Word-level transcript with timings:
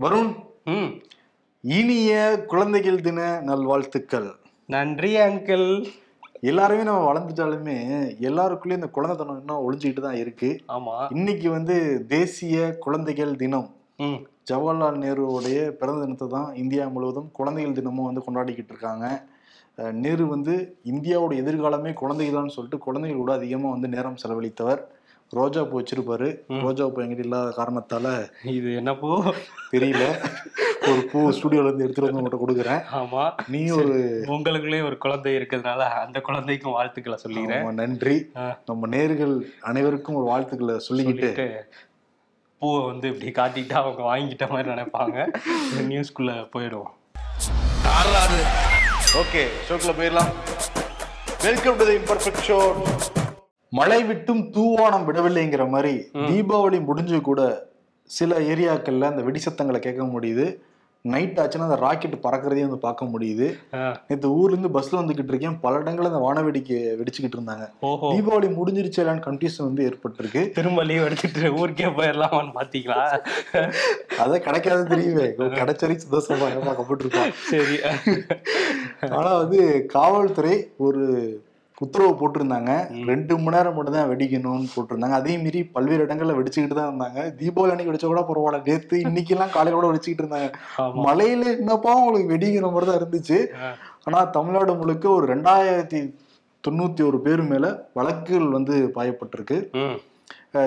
வருண் 0.00 0.36
இனிய 1.60 2.42
குழந்தைகள் 2.46 3.00
தின 3.00 3.40
நல்வாழ்த்துக்கள். 3.40 4.28
நன்றி 4.66 5.16
அங்கிள். 5.16 5.86
எல்லாருமே 6.40 6.82
நம்ம 6.82 7.12
வளர்ந்துட்டாலுமே 7.12 7.74
எல்லாருக்குள்ளேயும் 8.20 8.72
இந்த 8.72 8.90
குழந்தைத்தனம் 8.94 9.38
இன்னும் 9.38 9.62
ஒளிஞ்சுக்கிட்டு 9.64 10.00
தான் 10.00 10.14
இருக்கு. 10.14 10.60
ஆமா. 10.68 11.14
இன்னைக்கு 11.14 11.50
வந்து 11.50 12.04
தேசிய 12.08 12.76
குழந்தைகள் 12.78 13.36
தினம். 13.36 13.74
ம். 13.96 14.26
ஜவஹர்லால் 14.50 14.98
நேருவுடைய 14.98 15.70
பிறந்த 15.70 16.00
தினத்தை 16.00 16.28
தான் 16.28 16.54
இந்தியா 16.54 16.88
முழுவதும் 16.88 17.30
குழந்தைகள் 17.32 17.72
தினமும் 17.72 18.04
வந்து 18.04 18.22
கொண்டாடிக்கிட்டு 18.26 18.68
இருக்காங்க. 18.68 19.22
நேரு 19.92 20.26
வந்து 20.26 20.76
இந்தியாவோட 20.84 21.34
எதிர்காலமே 21.42 21.94
குழந்தைகள்னு 22.00 22.48
சொல்லிட்டு 22.48 22.92
குழந்தைகளோட 22.92 23.30
அதிகமாக 23.30 23.70
வந்து 23.70 23.88
நேரம் 23.88 24.16
செலவழித்தவர். 24.28 24.80
ரோஜா 25.38 25.60
பூ 25.70 25.74
வச்சிருப்பாரு 25.80 26.28
ரோஜா 26.62 26.84
பூ 26.92 27.00
எங்கிட்ட 27.02 27.24
இல்லாத 27.26 27.50
காரணத்தால 27.58 28.06
இது 28.52 28.68
என்ன 28.80 28.92
பூ 29.00 29.08
தெரியல. 29.72 30.04
ஒரு 30.90 31.00
பூ 31.10 31.18
ஸ்டுடியோல 31.36 31.68
இருந்து 31.68 31.84
எடுத்துட்டு 31.86 32.06
வந்து 32.06 32.20
உங்கள்கிட்ட 32.20 32.40
கொடுக்குறேன். 32.42 32.80
ஆமா. 33.00 33.24
நீ 33.54 33.60
ஒரு 33.80 33.96
உங்களுக்குள்ளே 34.36 34.80
ஒரு 34.88 34.96
குழந்தை 35.04 35.32
இருக்கிறதுனால 35.38 35.82
அந்த 36.04 36.20
குழந்தைக்கும் 36.28 36.76
வாழ்த்துக்களை 36.78 37.18
சொல்லிக்கிறேன். 37.24 37.68
நன்றி. 37.82 38.16
நம்ம 38.70 38.88
நேர்கள் 38.96 39.34
அனைவருக்கும் 39.70 40.18
ஒரு 40.20 40.26
வாழ்த்துக்களை 40.32 40.76
சொல்லிக்கிட்டு 40.88 41.46
பூவை 42.62 42.80
வந்து 42.90 43.08
இப்படி 43.12 43.30
காட்டிட்டு 43.40 43.76
அவங்க 43.82 44.02
வாங்கிட்ட 44.10 44.46
மாதிரி 44.54 44.68
நினைப்பாங்க. 44.74 45.18
நியூஸ்குள்ள 45.92 46.32
போயிடுவோம். 46.54 46.92
ஓகே 49.22 49.44
ஷோக்குள்ள 49.68 49.94
போயிடலாம். 50.00 50.32
Welcome 51.46 51.78
to 51.80 51.86
the 51.90 51.96
imperfect 52.02 52.44
show 52.50 52.58
மழை 53.78 53.98
விட்டும் 54.04 54.40
தூவானம் 54.54 55.04
விடவில்லைங்கிற 55.08 55.64
மாதிரி 55.68 55.94
தீபாவளி 56.28 56.78
முடிஞ்சு 56.88 57.20
கூட 57.20 57.40
சில 58.10 58.38
ஏரியாக்கள்ல 58.52 59.10
அந்த 59.10 59.22
வெடி 59.22 59.38
சத்தங்களை 59.38 59.80
கேட்க 59.80 60.02
முடியுது. 60.04 60.46
நைட் 61.02 61.38
ஆச்சுன்னா 61.42 61.66
அந்த 61.66 61.76
ராக்கெட் 61.76 62.16
பறக்கிறதையும் 62.22 62.66
வந்து 62.68 62.78
பார்க்க 62.78 63.06
முடியுது. 63.12 63.46
நேற்று 64.08 64.32
ஊர்ல 64.38 64.56
இருந்து 64.56 64.72
பஸ்ல 64.76 64.98
வந்துகிட்டு 65.00 65.32
இருக்கேன். 65.32 65.54
பல 65.60 65.78
இடங்கள்ல 65.78 66.10
அந்த 66.10 66.22
வான 66.24 66.40
வெடிக்கை 66.40 66.78
வெடிச்சுக்கிட்டு 67.00 67.38
இருந்தாங்க. 67.38 67.66
தீபாவளி 68.14 68.48
முடிஞ்சிருச்சு 68.56 69.00
இல்லைன்னு 69.02 69.24
கன்ஃபியூஷன் 69.28 69.68
வந்து 69.68 69.86
ஏற்பட்டிருக்கு. 69.88 70.42
திரும்ப 70.56 70.84
லீவ் 70.84 71.06
எடுத்துட்டு 71.08 71.52
ஊருக்கே 71.60 71.92
போயிடலாமான்னு 72.00 72.52
பாத்தீங்களா? 72.58 73.04
அதான் 74.22 74.46
கிடைக்காது 74.48 74.82
தெரியுமே. 74.86 75.28
கிடைச்சரி 75.60 75.96
சந்தோஷமா 76.04 76.50
பார்க்கப்பட்டிருப்பான் 76.66 77.32
சரி. 77.52 77.78
ஆனா 79.18 79.30
வந்து 79.42 79.86
காவல்துறை 79.86 80.56
ஒரு 80.76 81.04
உத்தரவு 81.84 82.12
போட்டிருந்தாங்க. 82.20 82.72
ரெண்டு 83.10 83.34
மணி 83.42 83.54
நேரம் 83.56 83.76
மட்டும் 83.76 83.96
தான் 83.96 84.10
வெடிக்கணும்னு 84.12 84.70
போட்டிருந்தாங்க. 84.74 85.18
அதே 85.20 85.34
மீறி 85.44 85.60
பல்வேறு 85.76 86.04
இடங்கள்ல 86.06 86.36
வெடிச்சுக்கிட்டு 86.38 86.78
தான் 86.78 86.90
இருந்தாங்க. 86.90 87.20
தீபாவளி 87.38 87.72
அன்னைக்கு 87.74 87.92
வெடிச்சா 87.92 88.10
கூட 88.10 88.24
பரவாயில்ல. 88.30 88.60
நேத்து 88.68 88.98
இன்னைக்கு 89.08 89.34
எல்லாம் 89.36 89.54
காலையில 89.56 89.78
கூட 89.78 89.88
வெடிச்சுக்கிட்டு 89.90 90.24
இருந்தாங்க. 90.24 90.50
மலையில 91.06 91.46
என்னப்பா 91.60 91.92
உங்களுக்கு 92.00 92.32
வெடிக்கிற 92.34 92.72
மாதிரி 92.74 92.88
தான் 92.90 93.00
இருந்துச்சு. 93.02 93.38
ஆனா 94.06 94.20
தமிழ்நாடு 94.36 94.74
முழுக்க 94.82 95.08
ஒரு 95.18 95.26
ரெண்டாயிரத்தி 95.34 96.00
தொண்ணூத்தி 96.64 97.02
ஒரு 97.08 97.18
பேர் 97.26 97.42
மேல 97.50 97.66
வழக்குகள் 97.98 98.54
வந்து 98.58 98.74
பாயப்பட்டிருக்கு. 98.96 99.58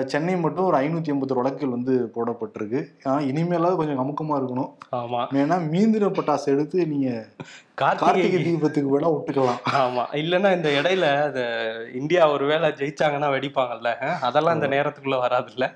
சென்னை 0.06 0.36
மட்டும் 0.36 0.64
ஒரு 0.64 0.76
ஐநூத்தி 0.76 1.10
எண்பத்தொரு 1.12 1.40
வழக்குகள் 1.40 1.74
வந்து 1.74 1.94
போடப்பட்டிருக்கு. 2.14 2.80
ஆனா 3.02 3.18
இனிமேலாவது 3.30 3.78
கொஞ்சம் 3.80 4.00
கமுக்கமா 4.00 4.34
இருக்கணும். 4.40 4.70
ஆமா. 5.00 5.20
ஏன்னா 5.42 5.56
மீந்தின 5.72 6.10
பட்டாசு 6.18 6.46
எடுத்து 6.54 6.86
நீங்க 6.86 7.10
கார்த்திகை 7.74 8.40
தீபத்துக்கு 8.46 8.92
வேணா 8.94 9.08
விட்டுக்கலாம் 9.14 9.60
ஆமா. 9.82 10.02
இல்லைன்னா 10.22 10.50
இந்த 10.56 10.68
இடையில 10.80 11.06
அது 11.28 11.42
இந்தியா 12.00 12.30
ஒருவேளை 12.32 12.68
ஜெயிச்சாங்கன்னா 12.80 13.30
வெடிப்பாங்கல்ல? 13.34 13.92
அதெல்லாம் 14.28 14.56
இந்த 14.58 14.68
நேரத்துக்குள்ள 14.76 15.18
வராதுல்ல? 15.26 15.68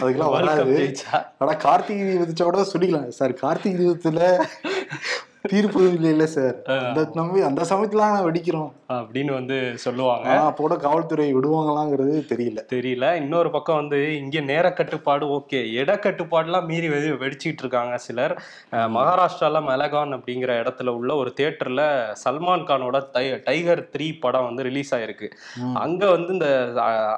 அதுக்கெல்லாம் 0.00 0.32
World 0.34 0.50
Cup 0.50 0.58
வராது. 0.58 0.94
ஆனா 1.38 1.52
கார்த்திகை 1.66 2.04
தீபத்தை 2.10 2.44
கூட 2.50 2.66
சொல்லிக்கலாம். 2.74 3.08
சார் 3.20 3.34
கார்த்திகை 3.44 3.78
தீபத்துல 3.82 4.20
தீர்ப்பு 5.48 5.92
இல்லை 5.92 6.10
இல்ல 6.10 6.26
சார் 6.26 6.62
அந்த 6.62 7.10
நம்பி 7.14 7.40
அந்த 7.40 7.62
சமயத்துல 7.70 7.94
நான் 7.94 8.24
வெடிக்கிறோம். 8.24 8.72
அப்படின்னு 8.88 9.32
வந்து 9.32 9.78
சொல்லுவாங்க. 9.78 10.28
ஆனா 10.28 10.44
அப்போ 10.44 10.62
கூட 10.62 10.76
காவல்துறை 10.76 11.34
விடுவாங்களாங்கிறது 11.34 12.14
தெரியல. 12.32 12.58
தெரியல. 12.72 13.14
இன்னொரு 13.14 13.50
பக்கம் 13.50 13.76
வந்து 13.76 14.16
இங்க 14.16 14.40
நேர 14.40 14.72
கட்டுப்பாடு 14.72 15.26
ஓகே. 15.26 15.72
இட 15.72 15.94
கட்டுப்பாடுலாம் 15.94 16.66
மீறி 16.66 16.88
வெடி 16.88 17.10
வெடிச்சிட்டு 17.10 17.58
இருக்காங்க 17.58 17.98
சிலர். 17.98 18.42
மகாராஷ்டிரால 18.72 19.62
மெலகான் 19.62 20.12
அப்படிங்கிற 20.12 20.52
இடத்துல 20.62 20.88
உள்ள 20.88 21.14
ஒரு 21.14 21.32
தியேட்டர்ல 21.40 21.82
சல்மான் 22.28 22.64
கானோட 22.64 23.02
டை- 23.12 23.40
டைகர் 23.44 23.88
த்ரீ 23.98 24.20
படம் 24.20 24.44
வந்து 24.44 24.62
ரிலீஸ் 24.62 24.94
ஆயிருக்கு. 24.94 25.28
அங்க 25.74 26.10
வந்து 26.10 26.32
இந்த 26.32 26.48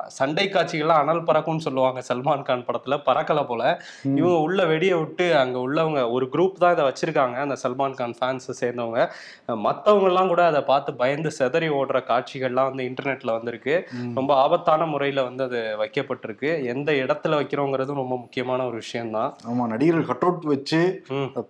சண்டை 0.06 0.47
காட்சிகள்லாம் 0.49 1.03
அனல் 1.03 1.22
பறக்கும்னு 1.22 1.56
சொல்லுவாங்க 1.56 2.03
சல்மான் 2.12 2.43
கான் 2.43 2.65
படத்துல. 2.65 2.97
பறக்கல 3.06 3.47
போல. 3.47 3.81
இவங்க 4.03 4.37
உள்ள 4.38 4.65
வெடியை 4.65 4.99
விட்டு 4.99 5.37
அங்க 5.37 5.59
உள்ளவங்க 5.59 6.11
ஒரு 6.11 6.28
குரூப் 6.33 6.53
தான் 6.53 6.72
இதை 6.72 6.84
வச்சிருக்காங்க 6.84 7.34
அந்த 7.34 7.56
சல்மான் 7.62 7.94
கான் 7.94 8.17
ஃபேன்ஸ் 8.19 8.49
சேர்ந்தவங்க. 8.61 9.01
எல்லாம் 10.09 10.31
கூட 10.33 10.43
அதை 10.51 10.62
பார்த்து 10.71 10.91
பயந்து 11.03 11.31
செதறி 11.39 11.69
ஓடுற 11.79 12.01
காட்சிகள்லாம் 12.11 12.69
வந்து 12.71 12.87
இன்டர்நெட்ல 12.89 13.37
வந்திருக்கு. 13.39 13.75
ரொம்ப 14.19 14.31
ஆபத்தான 14.45 14.87
முறையில 14.93 15.25
வந்து 15.29 15.45
அது 15.49 15.61
வைக்கப்பட்டிருக்கு. 15.83 16.51
எந்த 16.75 16.93
இடத்துல 17.03 17.39
வைக்கிறோங்கிறதும் 17.41 18.01
ரொம்ப 18.03 18.17
முக்கியமான 18.25 18.67
ஒரு 18.71 18.77
விஷயம்தான். 18.84 19.31
ஆமா 19.51 19.67
நடிகர்கள் 19.73 20.11
கட் 20.11 20.27
அவுட் 20.29 20.49
வச்சு 20.55 20.81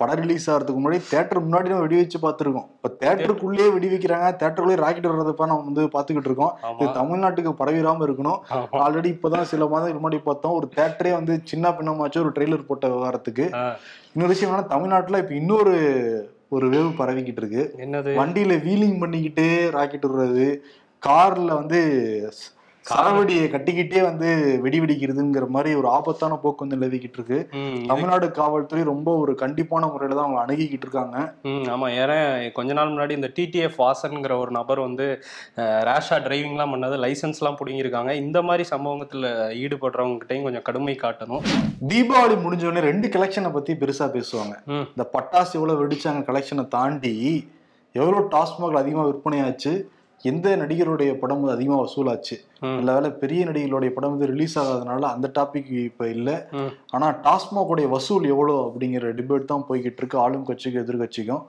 படம் 0.01 0.21
ரிலீஸ் 0.23 0.49
ஆகிறதுக்கு 0.51 0.83
முன்னாடி 0.83 1.01
தேட்டர் 1.13 1.45
முன்னாடி 1.47 1.71
நம்ம 1.73 1.85
வெடி 1.87 2.01
வச்சு 2.03 2.21
பார்த்துருக்கோம். 2.27 2.69
இப்ப 2.77 2.93
தேட்டருக்குள்ளேயே 3.05 3.69
வெடி 3.77 3.91
வைக்கிறாங்க 3.95 4.29
தேட்டருக்குள்ளேயே 4.43 4.83
ராக்கெட் 4.85 5.11
வர்றதப்ப 5.11 5.51
நம்ம 5.53 5.67
வந்து 5.71 5.85
பாத்துக்கிட்டு 5.97 6.31
இருக்கோம். 6.31 6.55
இது 6.81 6.91
தமிழ்நாட்டுக்கு 7.01 7.53
பரவிடாம 7.61 8.07
இருக்கணும். 8.09 8.41
ஆல்ரெடி 8.85 9.11
இப்பதான் 9.17 9.51
சில 9.53 9.67
மாதங்களுக்கு 9.73 10.03
முன்னாடி 10.03 10.21
பார்த்தோம். 10.29 10.57
ஒரு 10.59 10.69
தேட்டரே 10.79 11.13
வந்து 11.19 11.35
சின்ன 11.53 11.71
பின்னமாச்சு 11.79 12.23
ஒரு 12.25 12.33
ட்ரெய்லர் 12.37 12.69
போட்ட 12.69 12.87
விவகாரத்துக்கு 12.93 13.47
இன்னொரு 14.13 14.33
விஷயம் 14.33 14.51
என்னன்னா 14.51 14.73
தமிழ்நாட்டுல 14.75 15.19
இப்ப 15.23 15.35
இன்னொரு 15.41 15.75
ஒரு 16.49 16.69
வேவ் 16.69 16.95
பரவிக்கிட்டு 16.99 17.37
இருக்கு. 17.37 17.75
என்னது? 17.77 18.13
வண்டியில 18.15 18.57
வீலிங் 18.57 19.01
பண்ணிக்கிட்டே 19.01 19.71
ராக்கெட் 19.71 20.05
விடுறது. 20.05 20.59
கார்ல 21.07 21.55
வந்து 21.55 22.33
சரவெடியை 22.91 23.47
கட்டிக்கிட்டே 23.53 24.01
வந்து 24.09 24.29
வெடி 24.65 24.79
வெடிக்கிறதுங்கிற 24.83 25.47
மாதிரி 25.57 25.71
ஒரு 25.81 25.89
ஆபத்தான 25.97 26.39
போக்கு 26.43 26.65
வந்து 26.65 26.79
நிலவிக்கிட்டு 26.79 27.19
இருக்கு 27.19 27.39
தமிழ்நாடு 27.91 28.27
காவல்துறை 28.39 28.83
ரொம்ப 28.91 29.09
ஒரு 29.23 29.33
கண்டிப்பான 29.43 29.89
முறையில 29.93 30.17
தான் 30.17 30.27
அவங்க 30.27 30.41
அணுகிக்கிட்டு 30.45 30.87
இருக்காங்க 30.87 31.17
ஆமா 31.75 31.89
ஏன்னா 32.01 32.19
கொஞ்ச 32.59 32.73
நாள் 32.79 32.93
முன்னாடி 32.93 33.17
இந்த 33.19 33.31
டிடிஎஃப் 33.39 33.79
வாசன்ங்கிற 33.85 34.37
ஒரு 34.45 34.53
நபர் 34.59 34.81
வந்து 34.87 35.07
ரேஷா 35.89 36.19
டிரைவிங்லாம் 36.27 36.73
பண்ணது 36.75 36.97
லைசன்ஸ்லாம் 37.05 37.59
பிடுங்கியிருக்காங்க. 37.59 38.13
இந்த 38.25 38.39
மாதிரி 38.49 38.65
சம்பவத்துல 38.73 39.27
ஈடுபடுறவங்க 39.63 40.19
கிட்டயும் 40.23 40.47
கொஞ்சம் 40.49 40.67
கடுமை 40.69 40.97
காட்டணும். 41.05 41.45
தீபாவளி 41.93 42.37
முடிஞ்ச 42.45 42.67
உடனே 42.71 42.87
ரெண்டு 42.91 43.09
கலெக்ஷனை 43.15 43.53
பத்தி 43.53 43.75
பெருசா 43.83 44.09
பேசுவாங்க. 44.17 44.55
இந்த 44.95 45.07
பட்டாசு 45.15 45.55
எவ்வளவு 45.59 45.83
வெடிச்சாங்க 45.85 46.23
கலெக்ஷனை 46.31 46.67
தாண்டி 46.77 47.15
எவ்வளவு 47.95 48.25
டாஸ்மாக் 48.35 48.81
அதிகமா 48.81 49.05
விற்பனையாச்சு 49.07 49.73
எந்த 50.25 50.57
நடிகருடைய 50.57 51.15
படம் 51.15 51.41
வந்து 51.41 51.53
அதிகமா 51.53 51.77
வசூலாச்சு. 51.79 52.37
நல்ல 52.77 52.93
வேளை 52.93 53.11
பெரிய 53.11 53.45
நடிகர்களுடைய 53.45 53.93
படம் 53.93 54.11
வந்து 54.11 54.27
ரிலீஸ் 54.27 54.59
ஆகாதனால 54.59 55.09
அந்த 55.09 55.31
டாபிக் 55.35 55.71
இப்ப 55.83 56.09
இல்ல. 56.09 56.31
ம். 56.53 56.71
ஆனா 56.91 57.11
டாஸ்மாகோடைய 57.25 57.89
வசூல் 57.89 58.27
எவ்வளோ 58.27 58.55
அப்படிங்கிற 58.65 59.13
டிபேட் 59.13 59.45
தான் 59.45 59.65
போய்கிட்டு 59.69 59.97
இருக்கு 59.97 60.19
ஆளும் 60.19 60.45
கட்சிக்கும் 60.45 60.83
எதிர்கட்சிக்கும் 60.83 61.45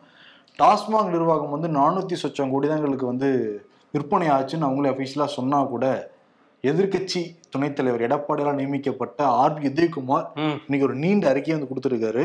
டாஸ்மாக் 0.59 1.11
நிர்வாகம் 1.11 1.49
வந்து 1.49 1.67
நானூத்தி 1.75 2.15
சொச்சம் 2.23 2.49
கோடி 2.49 2.67
தான் 2.67 2.77
எங்களுக்கு 2.77 3.05
வந்து 3.05 3.29
விற்பனை 3.93 4.27
ஆச்சுன்னு 4.27 4.67
அவங்களே 4.67 4.91
அஃபீஷியலாக 4.93 5.31
சொன்னா 5.31 5.63
கூட 5.65 5.85
எதிர்க்கட்சி 6.63 7.21
துணைத் 7.49 7.75
தலைவர் 7.75 8.05
எடப்பாடியால் 8.07 8.55
நியமிக்கப்பட்ட 8.55 9.23
ஆர் 9.35 9.53
பி 9.53 9.67
உதயகுமார் 9.67 10.25
இன்னைக்கு 10.63 10.87
ஒரு 10.87 10.95
நீண்ட 10.95 11.27
அறிக்கையை 11.29 11.55
வந்து 11.55 11.69
கொடுத்துருக்காரு. 11.69 12.23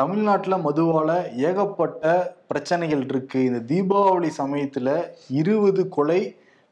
தமிழ்நாட்டுல 0.00 0.58
மதுவால 0.66 1.10
ஏகப்பட்ட 1.48 2.12
பிரச்சனைகள் 2.50 3.02
இருக்கு. 3.10 3.40
இந்த 3.48 3.62
தீபாவளி 3.72 4.30
சமயத்துல 4.42 5.00
இருபது 5.40 5.82
கொலை 5.96 6.20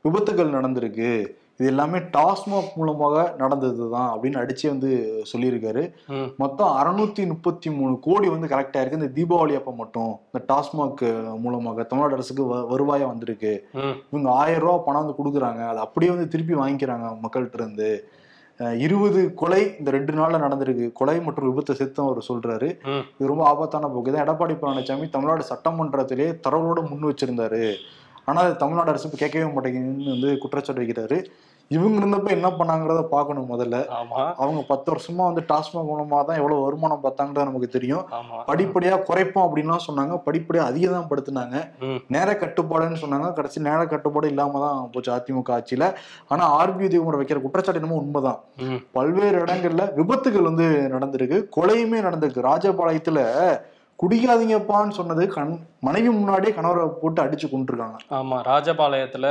விபத்துகள் 0.05 0.57
நடந்திருக்கு. 0.57 1.11
இது 1.59 1.69
எல்லாமே 1.71 1.99
டாஸ்மாக் 2.15 2.75
மூலமாக 2.79 3.23
நடந்தது 3.41 3.85
தான் 3.95 4.11
அப்படின்னு 4.11 4.41
அடிச்சு 4.43 4.67
வந்து 4.73 4.91
சொல்லியிருக்காரு. 5.31 5.83
மொத்தம் 6.43 6.75
அறுநூத்தி 6.81 7.23
முப்பத்தி 7.31 7.69
மூணு 7.79 7.95
கோடி 8.05 8.29
வந்து 8.35 8.51
கலெக்ட் 8.53 8.77
ஆயிருக்கு 8.79 9.01
இந்த 9.01 9.11
தீபாவளி 9.17 9.57
அப்ப 9.61 9.73
மட்டும் 9.81 10.13
இந்த 10.29 10.41
டாஸ்மாக் 10.51 11.03
மூலமாக 11.45 11.87
தமிழ்நாடு 11.91 12.17
அரசுக்கு 12.19 12.45
வருவாயா 12.75 13.07
வந்திருக்கு. 13.13 13.53
இவங்க 14.13 14.29
ஆயிரம் 14.43 14.65
ரூபாய் 14.67 14.87
பணம் 14.87 15.03
வந்து 15.03 15.19
கொடுக்குறாங்க. 15.19 15.63
அதை 15.73 15.83
அப்படியே 15.87 16.13
வந்து 16.15 16.33
திருப்பி 16.35 16.57
வாங்கிக்கிறாங்க 16.63 17.09
மக்கள்கிட்ட 17.25 17.61
இருந்து. 17.63 17.91
இருபது 18.85 19.21
கொலை 19.41 19.61
இந்த 19.79 19.91
ரெண்டு 19.97 20.13
நாள்ல 20.19 20.39
நடந்திருக்கு. 20.45 20.87
கொலை 21.01 21.17
மற்றும் 21.27 21.49
விபத்தை 21.49 21.75
சேர்த்து 21.81 22.03
அவர் 22.07 22.21
சொல்றாரு. 22.29 22.69
இது 23.17 23.31
ரொம்ப 23.33 23.45
ஆபத்தான 23.51 23.89
போக்கு. 23.95 24.13
தான் 24.15 24.25
எடப்பாடி 24.27 24.55
பழனிசாமி 24.63 25.07
தமிழ்நாடு 25.15 25.45
சட்டமன்றத்திலே 25.53 26.29
தரவோட 26.47 26.83
முன் 26.89 27.09
வச்சிருந்தாரு. 27.11 27.63
ஆனா 28.29 28.41
அது 28.47 28.57
தமிழ்நாடு 28.63 28.91
அரசு 28.93 29.11
கேட்கவே 29.23 29.47
மாட்டேங்குதுன்னு 29.53 30.15
வந்து 30.15 30.31
குற்றச்சாட்டு 30.45 30.83
வைக்கிறாரு 30.83 31.19
இவங்க 31.77 31.97
இருந்தப்ப 32.01 32.29
என்ன 32.37 32.49
பண்ணாங்கிறத 32.59 33.01
பார்க்கணும் 33.15 33.51
முதல்ல. 33.53 33.79
அவங்க 34.43 34.61
பத்து 34.71 34.89
வருஷமா 34.93 35.25
வந்து 35.31 35.43
டாஸ்மாக் 35.51 35.91
மூலமா 35.91 36.19
தான் 36.29 36.39
எவ்வளவு 36.41 36.65
வருமானம் 36.67 37.03
பார்த்தாங்கிறது 37.05 37.49
நமக்கு 37.49 37.69
தெரியும். 37.77 38.05
படிப்படியா 38.51 38.95
குறைப்போம் 39.09 39.47
அப்படின்லாம் 39.47 39.85
சொன்னாங்க. 39.89 40.17
படிப்படியா 40.27 40.65
அதிகம் 40.71 40.97
தான் 40.99 41.11
படுத்துனாங்க. 41.11 41.57
நேர 42.17 42.29
கட்டுப்பாடுன்னு 42.43 43.03
சொன்னாங்க. 43.05 43.29
கடைசி 43.39 43.67
நேர 43.69 43.81
கட்டுப்பாடு 43.95 44.33
இல்லாம 44.35 44.61
தான் 44.67 44.91
போச்சு 44.95 45.13
அதிமுக 45.17 45.57
ஆட்சியில. 45.59 45.87
ஆனா 46.35 46.45
ஆர்பி 46.61 46.87
உதயகுமார் 46.91 47.21
வைக்கிற 47.23 47.41
குற்றச்சாட்டு 47.47 47.83
என்னமோ 47.83 48.03
உண்மைதான். 48.05 48.41
பல்வேறு 48.99 49.39
இடங்கள்ல 49.45 49.85
விபத்துகள் 50.01 50.51
வந்து 50.51 50.69
நடந்திருக்கு. 50.95 51.41
கொலையுமே 51.59 52.01
நடந்திருக்கு. 52.09 52.49
ராஜபாளையத்துல 52.51 53.21
குடிக்காதீங்கப்பான்னு 53.99 54.97
சொன்னது 54.99 55.23
கண் 55.29 55.55
மனைவி 55.87 56.11
முன்னாடியே 56.17 56.53
கணவரை 56.55 56.85
போட்டு 57.01 57.21
அடிச்சு 57.23 57.47
கொண்டிருக்காங்க 57.51 57.99
ஆமா 58.19 58.37
ராஜபாளையத்துல 58.49 59.27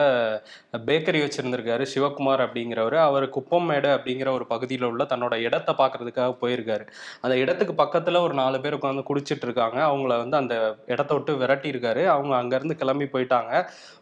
பேக்கரி 0.87 1.19
வச்சிருந்திருக்காரு 1.23 1.83
சிவகுமார் 1.93 2.43
அப்படிங்கிறவர். 2.45 2.97
அவர் 3.07 3.25
குப்பம்மேடு 3.35 3.89
அப்படிங்கிற 3.95 4.29
ஒரு 4.37 4.45
பகுதியில் 4.51 4.85
உள்ள 4.89 5.03
தன்னோட 5.11 5.35
இடத்தை 5.47 5.73
பார்க்கறதுக்காக 5.81 6.33
போயிருக்காரு. 6.41 6.85
அந்த 7.23 7.35
இடத்துக்கு 7.43 7.73
பக்கத்துல 7.83 8.21
ஒரு 8.25 8.35
நாலு 8.41 8.59
பேர் 8.63 8.77
உட்காந்து 8.79 9.03
குடிச்சிட்டு 9.09 9.47
இருக்காங்க 9.47 9.79
அவங்கள 9.89 10.17
வந்து 10.23 10.37
அந்த 10.41 10.55
இடத்த 10.93 11.13
விட்டு 11.17 11.35
விரட்டி 11.41 11.69
இருக்காரு 11.73 12.03
அவங்க 12.15 12.35
அங்கேருந்து 12.41 12.77
கிளம்பி 12.81 13.07
போயிட்டாங்க. 13.15 13.51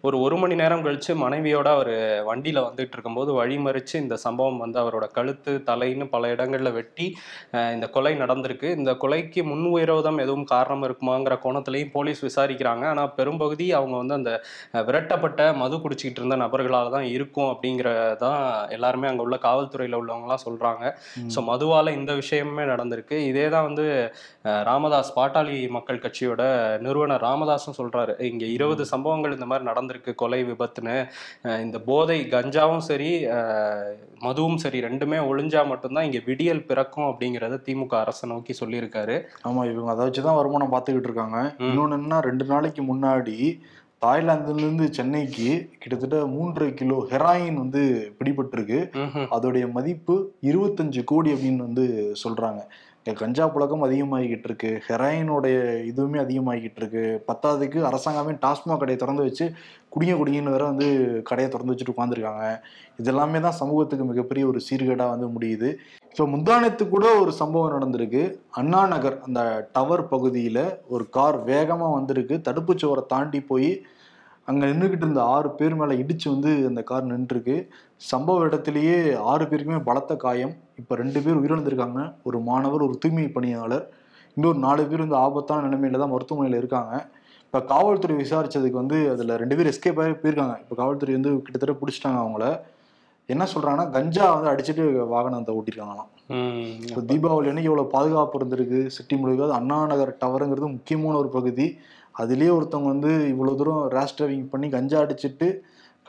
ஒரு 0.08 0.20
ஒரு 0.26 0.38
மணி 0.44 0.58
நேரம் 0.62 0.86
கழிச்சு 0.88 1.12
மனைவியோட 1.26 1.68
அவர் 1.78 1.94
வண்டியில 2.32 2.66
வந்துட்டு 2.68 2.96
இருக்கும்போது 2.98 3.32
வழிமறிச்சு 3.40 3.96
இந்த 4.06 4.18
சம்பவம் 4.26 4.62
வந்து 4.66 4.80
அவரோட 4.84 5.08
கழுத்து 5.20 5.54
தலைன்னு 5.72 6.08
பல 6.16 6.34
இடங்கள்ல 6.36 6.72
வெட்டி 6.80 7.08
இந்த 7.78 7.88
கொலை 7.98 8.14
நடந்திருக்கு. 8.24 8.70
இந்த 8.80 8.94
கொலைக்கு 9.06 9.44
முன் 9.52 9.66
விரோதம் 9.78 10.22
எதுவும் 10.26 10.50
காரணம் 10.56 10.86
இருக்குமாங்கிற 10.88 11.38
கோணத்திலையும் 11.46 11.94
போலீஸ் 11.98 12.22
விசாரிக்கிறாங்க. 12.28 12.84
ஆனா 12.94 13.06
பெரும்பகுதி 13.20 13.68
அவங்க 13.80 13.96
வந்து 14.02 14.18
அந்த 14.20 14.32
விரட்டப்பட்ட 14.90 15.42
மது 15.62 15.76
குடிச்சிக்கிட்டு 15.84 16.22
இருந்த 16.22 16.38
நபர்களால 16.44 16.92
தான் 16.96 17.08
இருக்கும் 17.16 17.50
அப்படிங்கிறதான் 17.54 18.42
எல்லாருமே 18.78 19.10
அங்க 19.12 19.24
உள்ள 19.28 19.38
காவல்துறையில 19.48 20.00
உள்ளவங்கலாம் 20.02 20.44
சொல்றாங்க. 20.48 20.84
ஸோ 21.36 21.42
மதுவால 21.50 21.94
இந்த 22.00 22.12
விஷயமே 22.22 22.66
நடந்திருக்கு. 22.74 23.18
இதே 23.32 23.46
தான் 23.56 23.68
வந்து 23.70 23.86
ராமதாஸ் 24.70 25.14
பாட்டாளி 25.18 25.58
மக்கள் 25.76 26.04
கட்சியோட 26.06 26.44
நிறுவனர் 26.86 27.26
ராமதாஸும் 27.28 27.78
சொல்றாரு. 27.80 28.14
இங்க 28.32 28.46
இருபது 28.58 28.84
சம்பவங்கள் 28.94 29.36
இந்த 29.38 29.48
மாதிரி 29.52 29.70
நடந்திருக்கு 29.72 30.14
கொலை 30.22 30.42
விபத்துன்னு. 30.50 30.98
இந்த 31.66 31.78
போதை 31.90 32.20
கஞ்சாவும் 32.36 32.86
சரி 32.90 33.12
மதுவும் 34.26 34.60
சரி 34.64 34.80
ரெண்டுமே 34.88 35.18
ஒழிஞ்சா 35.30 35.62
மட்டும்தான் 35.72 36.08
இங்க 36.08 36.20
விடியல் 36.28 36.62
பிறக்கும் 36.70 37.08
அப்படிங்கறத 37.10 37.56
திமுக 37.66 37.96
அரசை 38.04 38.26
நோக்கி 38.32 38.54
சொல்லியிருக்காரு. 38.60 39.16
ஆமா 39.48 39.62
இவங்க 39.72 39.90
அதை 39.94 40.06
வச்சுதான் 40.08 40.40
வருமானம் 40.46 40.76
பார்த்துக்கிட்டு 40.76 41.10
இருக்காங்க. 41.12 41.40
இன்னொன்னு 41.70 41.98
என்ன 42.02 42.22
ரெண்டு 42.30 42.48
நாளைக்கு 42.54 42.84
முன்னாடி 42.92 43.38
தாய்லாந்துல 44.04 44.64
இருந்து 44.64 44.86
சென்னைக்கு 44.96 45.46
கிட்டத்தட்ட 45.82 46.18
மூன்றரை 46.34 46.68
கிலோ 46.80 46.98
ஹெராயின் 47.12 47.62
வந்து 47.62 47.82
பிடிபட்டிருக்கு. 48.18 48.80
அதோடைய 49.36 49.66
மதிப்பு 49.78 50.16
இருபத்தஞ்சு 50.50 51.02
கோடி 51.12 51.30
அப்படின்னு 51.36 51.66
வந்து 51.68 51.86
சொல்றாங்க. 52.24 52.62
கஞ்சா 53.22 53.46
புழக்கம் 53.54 53.86
அதிகமாகிக்கிட்டு 53.88 54.48
இருக்கு. 54.50 54.70
ஹெராயினோடைய 54.88 55.58
இதுவுமே 55.90 56.20
அதிகமாகிக்கிட்டு 56.24 56.82
இருக்கு. 56.82 57.04
பத்தாவதுக்கு 57.28 57.80
அரசாங்கமே 57.90 58.34
டாஸ்மாக் 58.46 58.82
கடையை 58.82 59.00
திறந்து 59.02 59.26
வச்சு 59.28 59.46
குடிங்க 59.94 60.14
குடிங்கன்னு 60.20 60.56
வேற 60.56 60.64
வந்து 60.72 60.88
கடையை 61.30 61.50
திறந்து 61.50 61.74
வச்சுட்டு 61.74 61.96
உட்காந்துருக்காங்க 61.96 62.46
இதெல்லாமே 63.02 63.42
தான் 63.46 63.60
சமூகத்துக்கு 63.62 64.06
மிகப்பெரிய 64.12 64.46
ஒரு 64.52 64.62
சீர்கேடா 64.68 65.08
வந்து 65.14 65.30
முடியுது. 65.36 65.70
ஸோ 66.16 66.24
முந்தானத்து 66.34 66.84
கூட 66.94 67.06
ஒரு 67.22 67.32
சம்பவம் 67.40 67.74
நடந்திருக்கு. 67.76 68.22
அண்ணா 68.60 68.82
நகர் 68.92 69.16
அந்த 69.26 69.42
டவர் 69.76 70.04
பகுதியில் 70.12 70.64
ஒரு 70.94 71.06
கார் 71.16 71.38
வேகமாக 71.50 71.96
வந்திருக்கு. 71.96 72.36
தடுப்புச் 72.46 72.82
சுவரை 72.84 73.04
தாண்டி 73.14 73.40
போய் 73.50 73.72
அங்கே 74.50 74.66
நின்றுக்கிட்டு 74.70 75.06
இருந்த 75.06 75.22
ஆறு 75.36 75.50
பேர் 75.60 75.76
மேலே 75.80 75.94
இடித்து 76.02 76.28
வந்து 76.34 76.52
அந்த 76.70 76.82
கார் 76.90 77.10
நின்றுருக்கு. 77.12 77.56
சம்பவ 78.12 78.46
இடத்துலையே 78.50 78.98
ஆறு 79.32 79.46
பேருக்குமே 79.52 79.80
பலத்த 79.90 80.16
காயம். 80.26 80.54
இப்போ 80.82 80.96
ரெண்டு 81.02 81.20
பேர் 81.26 81.40
உயிரிழந்திருக்காங்க. 81.42 82.02
ஒரு 82.30 82.40
மாணவர் 82.50 82.86
ஒரு 82.88 82.96
தூய்மை 83.04 83.28
பணியாளர் 83.38 83.86
இன்னொரு 84.38 84.60
நாலு 84.66 84.86
பேர் 84.92 85.04
வந்து 85.06 85.20
ஆபத்தான 85.26 85.66
நிலைமையில 85.68 86.02
தான் 86.04 86.14
மருத்துவமனையில் 86.14 86.60
இருக்காங்க. 86.62 86.94
இப்போ 87.46 87.60
காவல்துறை 87.74 88.16
விசாரித்ததுக்கு 88.22 88.82
வந்து 88.84 88.98
அதில் 89.16 89.34
ரெண்டு 89.42 89.58
பேர் 89.58 89.72
எஸ்கேப் 89.72 90.02
ஆகி 90.06 90.16
போயிருக்காங்க. 90.24 90.56
இப்போ 90.64 90.76
காவல்துறை 90.82 91.14
வந்து 91.18 91.34
கிட்டத்தட்ட 91.46 91.76
பிடிச்சிட்டாங்க 91.82 92.22
அவங்கள. 92.24 92.48
என்ன 93.30 93.44
சொல்றாங்கன்னா 93.54 93.88
கஞ்சா 93.92 94.26
வந்து 94.34 94.50
அடிச்சுட்டு 94.52 94.84
வாகனத்தை 95.14 95.54
ஓட்டிருக்காங்களாம். 95.58 96.10
இப்போ 96.88 97.02
தீபாவளி 97.10 97.50
அன்னைக்கு 97.50 97.70
இவ்வளோ 97.72 97.86
பாதுகாப்பு 97.96 98.40
இருந்திருக்கு 98.40 98.80
சிட்டி 98.88 99.16
முழுக்க 99.16 99.48
அது 99.48 99.56
அண்ணா 99.60 99.78
நகர் 99.86 100.12
டவருங்கிறது 100.22 100.68
முக்கியமான 100.76 101.18
ஒரு 101.18 101.30
பகுதி 101.30 101.66
அதுலேயே 102.16 102.52
ஒருத்தவங்க 102.58 102.90
வந்து 102.94 103.12
இவ்வளோ 103.32 103.54
தூரம் 103.56 103.82
ரேஷ் 103.96 104.18
டிரைவிங் 104.18 104.50
பண்ணி 104.50 104.68
கஞ்சா 104.70 105.00
அடிச்சிட்டு 105.06 105.48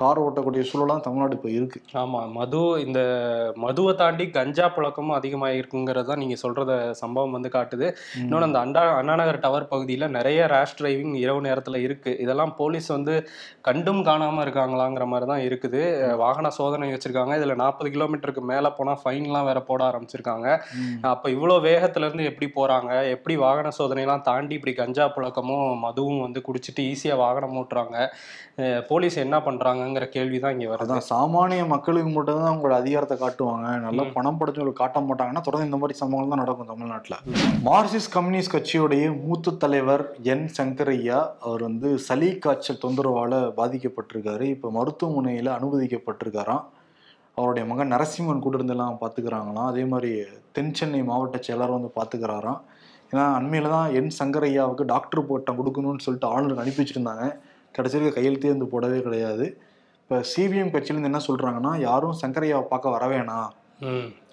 கார் 0.00 0.18
ஓட்டக்கூடிய 0.22 0.62
சூழலாம் 0.70 1.02
தமிழ்நாடு 1.04 1.34
இப்போ 1.36 1.50
இருக்கு. 1.58 1.78
ஆமா 2.00 2.18
மது 2.38 2.58
இந்த 2.84 3.00
மதுவை 3.64 3.92
தாண்டி 4.00 4.24
கஞ்சா 4.34 4.66
புழக்கமும் 4.74 5.14
அதிகமாக 5.18 5.58
இருக்குங்கிறது 5.58 6.08
தான் 6.10 6.20
நீங்க 6.22 6.36
சொல்றத 6.42 6.72
சம்பவம் 7.00 7.34
வந்து 7.36 7.50
காட்டுது. 7.54 7.86
இன்னொன்று 8.22 8.48
அந்த 8.48 8.58
அண்டா 8.64 8.82
அண்ணாநகர் 8.98 9.40
டவர் 9.44 9.68
பகுதியில் 9.70 10.06
நிறைய 10.16 10.40
ரேஷ் 10.54 10.76
டிரைவிங் 10.80 11.14
இரவு 11.22 11.40
நேரத்தில் 11.46 11.78
இருக்கு. 11.86 12.12
இதெல்லாம் 12.24 12.52
போலீஸ் 12.60 12.88
வந்து 12.96 13.14
கண்டும் 13.68 14.02
காணாம 14.08 14.44
இருக்காங்களாங்கிற 14.46 15.06
மாதிரி 15.12 15.28
தான் 15.32 15.44
இருக்குது 15.48 15.82
வாகன 16.24 16.50
சோதனை 16.58 16.90
வச்சிருக்காங்க. 16.94 17.32
இதுல 17.40 17.56
நாற்பது 17.62 17.90
கிலோமீட்டருக்கு 17.96 18.44
மேல 18.52 18.74
போனா 18.80 18.94
ஃபைன்லாம் 19.04 19.48
வேற 19.50 19.62
போட 19.70 19.82
ஆரம்பிச்சிருக்காங்க. 19.90 20.48
அப்ப 21.14 21.24
இவ்வளோ 21.36 21.58
வேகத்துல 21.70 22.08
இருந்து 22.08 22.28
எப்படி 22.32 22.50
போறாங்க? 22.58 22.92
எப்படி 23.16 23.36
வாகன 23.46 23.72
சோதனைலாம் 23.78 24.26
தாண்டி 24.30 24.56
இப்படி 24.60 24.76
கஞ்சா 24.82 25.08
புழக்கமும் 25.16 25.66
மதுவும் 25.86 26.22
வந்து 26.26 26.42
குடிச்சிட்டு 26.50 26.84
ஈஸியா 26.92 27.16
வாகனம் 27.24 27.58
ஓட்டுறாங்க? 27.62 27.98
போலீஸ் 28.90 29.16
என்ன 29.22 29.36
பண்றாங்கங்கிற 29.86 30.06
கேள்வி 30.16 30.38
தான் 30.42 30.54
இங்க 30.56 30.66
வருது. 30.72 30.94
சாமானிய 31.10 31.62
மக்களுக்கு 31.72 32.10
மட்டும்தான் 32.16 32.50
அவங்களோட 32.50 32.74
அதிகாரத்தை 32.82 33.16
காட்டுவாங்க. 33.22 33.66
நல்லா. 33.86 34.04
பணம் 34.16 34.38
படைச்சவங்களுக்கு 34.40 34.82
காட்ட 34.82 35.00
மாட்டாங்கன்னா 35.08 35.42
தொடர்ந்து 35.46 35.68
இந்த 35.68 35.78
மாதிரி 35.82 35.98
சம்பவங்கள் 36.02 36.32
தான் 36.34 36.42
நடக்கும் 36.44 36.70
தமிழ்நாட்டில். 36.72 37.18
மார்க்சிஸ்ட் 37.68 38.12
கம்யூனிஸ்ட் 38.16 38.54
கட்சியுடைய 38.54 39.04
மூத்த 39.24 39.56
தலைவர் 39.64 40.04
என் 40.32 40.46
சங்கரையா 40.58 41.18
அவர் 41.46 41.62
வந்து 41.68 41.90
சளி 42.08 42.30
காய்ச்சல் 42.46 42.82
தொந்தரவால 42.84 43.42
பாதிக்கப்பட்டிருக்காரு. 43.60 44.46
இப்போ 44.54 44.70
மருத்துவமனையில் 44.78 45.50
அனுமதிக்கப்பட்டிருக்காராம். 45.58 46.64
அவருடைய 47.38 47.64
மகன் 47.70 47.92
நரசிம்மன் 47.94 48.44
கூட 48.44 48.56
இருந்தெல்லாம் 48.58 49.00
பார்த்துக்கிறாங்களாம் 49.02 49.70
அதே 49.72 49.82
மாதிரி 49.92 50.10
தென் 50.56 50.76
சென்னை 50.78 51.00
மாவட்ட 51.10 51.38
செயலர் 51.46 51.76
வந்து 51.76 51.90
பார்த்துக்கிறாராம் 51.98 52.60
ஏன்னா 53.10 53.24
அண்மையில 53.38 53.70
தான் 53.74 53.90
என் 53.98 54.14
சங்கரையாவுக்கு 54.20 54.84
டாக்டர் 54.92 55.28
பட்டம் 55.28 55.58
கொடுக்கணும்னு 55.58 56.04
சொல்லிட்டு 56.04 56.30
ஆளுநருக்கு 56.30 56.62
அனுப்பி 56.62 56.80
வச்சிருந்தாங்க. 56.82 57.26
கடைசியில் 57.76 58.14
கையெழுத்தே 58.16 58.50
வந்து 58.52 58.68
போடவே 58.72 58.98
கிடையாது. 59.06 59.46
இப்போ 60.06 60.18
சிபிஎம் 60.32 60.70
கட்சியிலேருந்து 60.72 61.08
என்ன 61.10 61.20
சொல்கிறாங்கன்னா 61.26 61.70
யாரும் 61.86 62.18
சங்கரையாவை 62.20 62.64
பார்க்க 62.72 62.92
வர 62.92 63.04
வேணாம். 63.12 63.48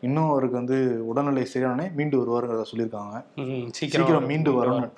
இன்னும் 0.07 0.27
அவருக்கு 0.31 0.55
வந்து 0.59 0.77
உடல்நிலை 1.11 1.45
சரியானே 1.53 1.85
மீண்டு 1.97 2.15
வருவாருங்கிறத 2.19 2.65
சொல்லியிருக்காங்க. 2.71 3.15
சீக்கிரம் 3.77 4.27
மீண்டு 4.31 4.51
வரணும். 4.57 4.93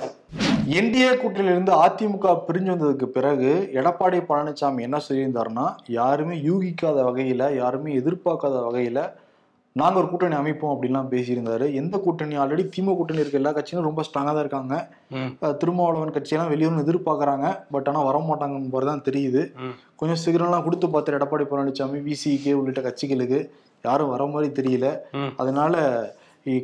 என்டிஏ 0.79 1.11
கூட்டணியிலிருந்து 1.21 1.73
அதிமுக 1.83 2.33
பிரிஞ்சு 2.47 2.71
வந்ததுக்கு 2.73 3.07
பிறகு 3.17 3.51
எடப்பாடி 3.79 4.19
பழனிசாமி 4.31 4.85
என்ன 4.87 4.99
சொல்லியிருந்தாருன்னா 5.07 5.65
யாருமே 5.99 6.37
யூகிக்காத 6.49 6.97
வகையில 7.09 7.47
யாருமே 7.61 7.93
எதிர்பார்க்காத 8.01 8.59
வகையில 8.67 8.99
நாங்க 9.79 9.97
ஒரு 9.99 10.07
கூட்டணி 10.09 10.35
அமைப்போம் 10.39 10.73
அப்படின்லாம் 10.73 11.09
பேசியிருந்தாரு. 11.13 11.65
எந்த 11.79 11.95
கூட்டணி? 12.03 12.35
ஆல்ரெடி 12.41 12.63
திமுக 12.73 12.93
கூட்டணி 12.97 13.21
இருக்க 13.21 13.39
எல்லா 13.39 13.51
கட்சியும் 13.55 13.87
ரொம்ப 13.87 14.03
ஸ்ட்ராங்கா 14.07 14.31
தான் 14.35 14.43
இருக்காங்க. 14.43 14.75
திருமாவளவன் 15.61 16.13
கட்சியெல்லாம் 16.17 16.51
வெளியூர்னு 16.51 16.83
எதிர்பார்க்கறாங்க. 16.85 17.47
பட் 17.73 17.87
ஆனா 17.91 18.01
வர 18.09 18.19
மாட்டாங்கன்னு 18.27 18.71
போறது 18.75 18.89
தான் 18.91 19.03
தெரியுது. 19.07 19.41
கொஞ்சம் 20.01 20.19
சீக்கிரம்லாம் 20.21 20.63
கொடுத்து 20.67 20.89
பார்த்தாரு 20.93 21.17
எடப்பாடி 21.19 21.47
பழனிசாமி 21.49 21.99
விசிகே 22.07 22.53
உள்ளிட்ட 22.59 22.83
கட்சிகளுக்கு 22.87 23.39
யாரும் 23.87 24.13
வர 24.13 24.27
மாதிரி 24.35 24.49
தெரியல. 24.59 24.87
அதனால 25.41 25.83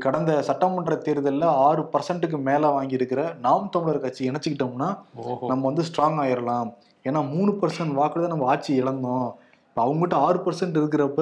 கடந்த 0.06 0.32
சட்டமன்ற 0.52 0.96
தேர்தலில் 1.06 1.46
ஆறு 1.66 1.84
பர்சன்ட்டுக்கு 1.94 2.40
மேலே 2.48 2.68
வாங்கியிருக்கிற 2.78 3.22
நாம் 3.48 3.70
தமிழர் 3.76 4.04
கட்சி 4.06 4.24
இணைச்சிக்கிட்டோம்னா 4.30 4.90
நம்ம 5.52 5.62
வந்து 5.70 5.86
ஸ்ட்ராங் 5.90 6.20
ஆயிரலாம். 6.26 6.72
ஏன்னா 7.10 7.22
மூணு 7.34 7.52
பர்சன்ட் 7.62 7.98
வாக்குல 8.00 8.26
தான் 8.26 8.36
நம்ம 8.36 8.50
ஆட்சி 8.56 8.72
இழந்தோம். 8.82 9.30
இப்போ 9.70 9.82
அவங்ககிட்ட 9.86 10.18
ஆறு 10.30 10.40
பர்சன்ட் 10.48 10.82
இருக்கிறப்ப. 10.82 11.22